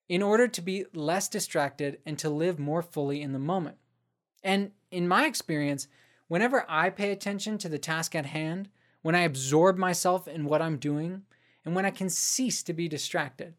in 0.09 0.21
order 0.21 0.47
to 0.47 0.61
be 0.61 0.85
less 0.93 1.27
distracted 1.27 1.99
and 2.05 2.17
to 2.19 2.29
live 2.29 2.59
more 2.59 2.81
fully 2.81 3.21
in 3.21 3.33
the 3.33 3.39
moment. 3.39 3.77
And 4.43 4.71
in 4.91 5.07
my 5.07 5.25
experience, 5.25 5.87
whenever 6.27 6.65
I 6.69 6.89
pay 6.89 7.11
attention 7.11 7.57
to 7.59 7.69
the 7.69 7.77
task 7.77 8.15
at 8.15 8.27
hand, 8.27 8.69
when 9.07 9.15
I 9.15 9.21
absorb 9.21 9.77
myself 9.77 10.27
in 10.27 10.43
what 10.43 10.61
I'm 10.61 10.75
doing, 10.75 11.21
and 11.63 11.73
when 11.73 11.85
I 11.85 11.91
can 11.91 12.09
cease 12.09 12.61
to 12.63 12.73
be 12.73 12.89
distracted, 12.89 13.53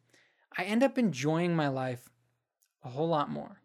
I 0.58 0.64
end 0.64 0.82
up 0.82 0.98
enjoying 0.98 1.56
my 1.56 1.68
life 1.68 2.10
a 2.84 2.90
whole 2.90 3.08
lot 3.08 3.30
more. 3.30 3.62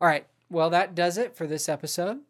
All 0.00 0.06
right, 0.06 0.28
well, 0.48 0.70
that 0.70 0.94
does 0.94 1.18
it 1.18 1.36
for 1.36 1.48
this 1.48 1.68
episode. 1.68 2.20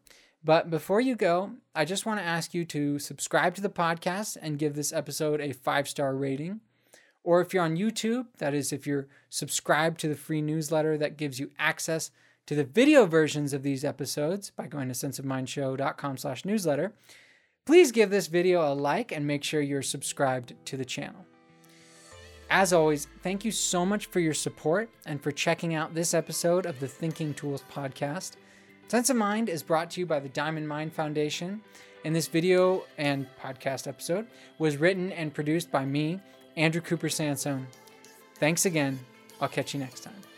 But 0.42 0.70
before 0.70 1.02
you 1.02 1.14
go, 1.14 1.50
I 1.74 1.84
just 1.84 2.06
want 2.06 2.20
to 2.20 2.24
ask 2.24 2.54
you 2.54 2.64
to 2.64 2.98
subscribe 2.98 3.54
to 3.56 3.60
the 3.60 3.68
podcast 3.68 4.38
and 4.40 4.58
give 4.58 4.76
this 4.76 4.94
episode 4.94 5.42
a 5.42 5.52
five 5.52 5.86
star 5.86 6.16
rating. 6.16 6.60
Or 7.22 7.42
if 7.42 7.52
you're 7.52 7.64
on 7.64 7.76
YouTube, 7.76 8.28
that 8.38 8.54
is, 8.54 8.72
if 8.72 8.86
you're 8.86 9.08
subscribed 9.28 10.00
to 10.00 10.08
the 10.08 10.16
free 10.16 10.40
newsletter 10.40 10.96
that 10.96 11.18
gives 11.18 11.38
you 11.38 11.50
access 11.58 12.10
to 12.46 12.54
the 12.54 12.64
video 12.64 13.04
versions 13.04 13.52
of 13.52 13.62
these 13.62 13.84
episodes 13.84 14.48
by 14.48 14.68
going 14.68 14.88
to 14.88 14.94
senseofmindshow.com 14.94 16.16
slash 16.16 16.46
newsletter, 16.46 16.94
please 17.64 17.92
give 17.92 18.10
this 18.10 18.26
video 18.26 18.72
a 18.72 18.74
like 18.74 19.12
and 19.12 19.26
make 19.26 19.44
sure 19.44 19.60
you're 19.60 19.82
subscribed 19.82 20.54
to 20.66 20.76
the 20.76 20.84
channel. 20.84 21.24
As 22.50 22.72
always, 22.72 23.06
thank 23.22 23.44
you 23.44 23.52
so 23.52 23.86
much 23.86 24.06
for 24.06 24.18
your 24.18 24.34
support 24.34 24.90
and 25.06 25.22
for 25.22 25.30
checking 25.30 25.74
out 25.74 25.94
this 25.94 26.14
episode 26.14 26.66
of 26.66 26.80
the 26.80 26.88
Thinking 26.88 27.32
Tools 27.32 27.62
podcast. 27.72 28.32
Sense 28.88 29.08
of 29.08 29.16
Mind 29.16 29.48
is 29.48 29.62
brought 29.62 29.88
to 29.92 30.00
you 30.00 30.06
by 30.06 30.18
the 30.18 30.28
Diamond 30.30 30.66
Mind 30.66 30.92
Foundation, 30.92 31.62
and 32.04 32.16
this 32.16 32.26
video 32.26 32.82
and 32.98 33.26
podcast 33.40 33.86
episode 33.86 34.26
was 34.58 34.78
written 34.78 35.12
and 35.12 35.32
produced 35.32 35.70
by 35.70 35.84
me, 35.84 36.18
Andrew 36.56 36.80
Cooper 36.80 37.08
Sansone. 37.08 37.66
Thanks 38.36 38.66
again. 38.66 38.98
I'll 39.40 39.48
catch 39.48 39.72
you 39.72 39.80
next 39.80 40.00
time. 40.00 40.29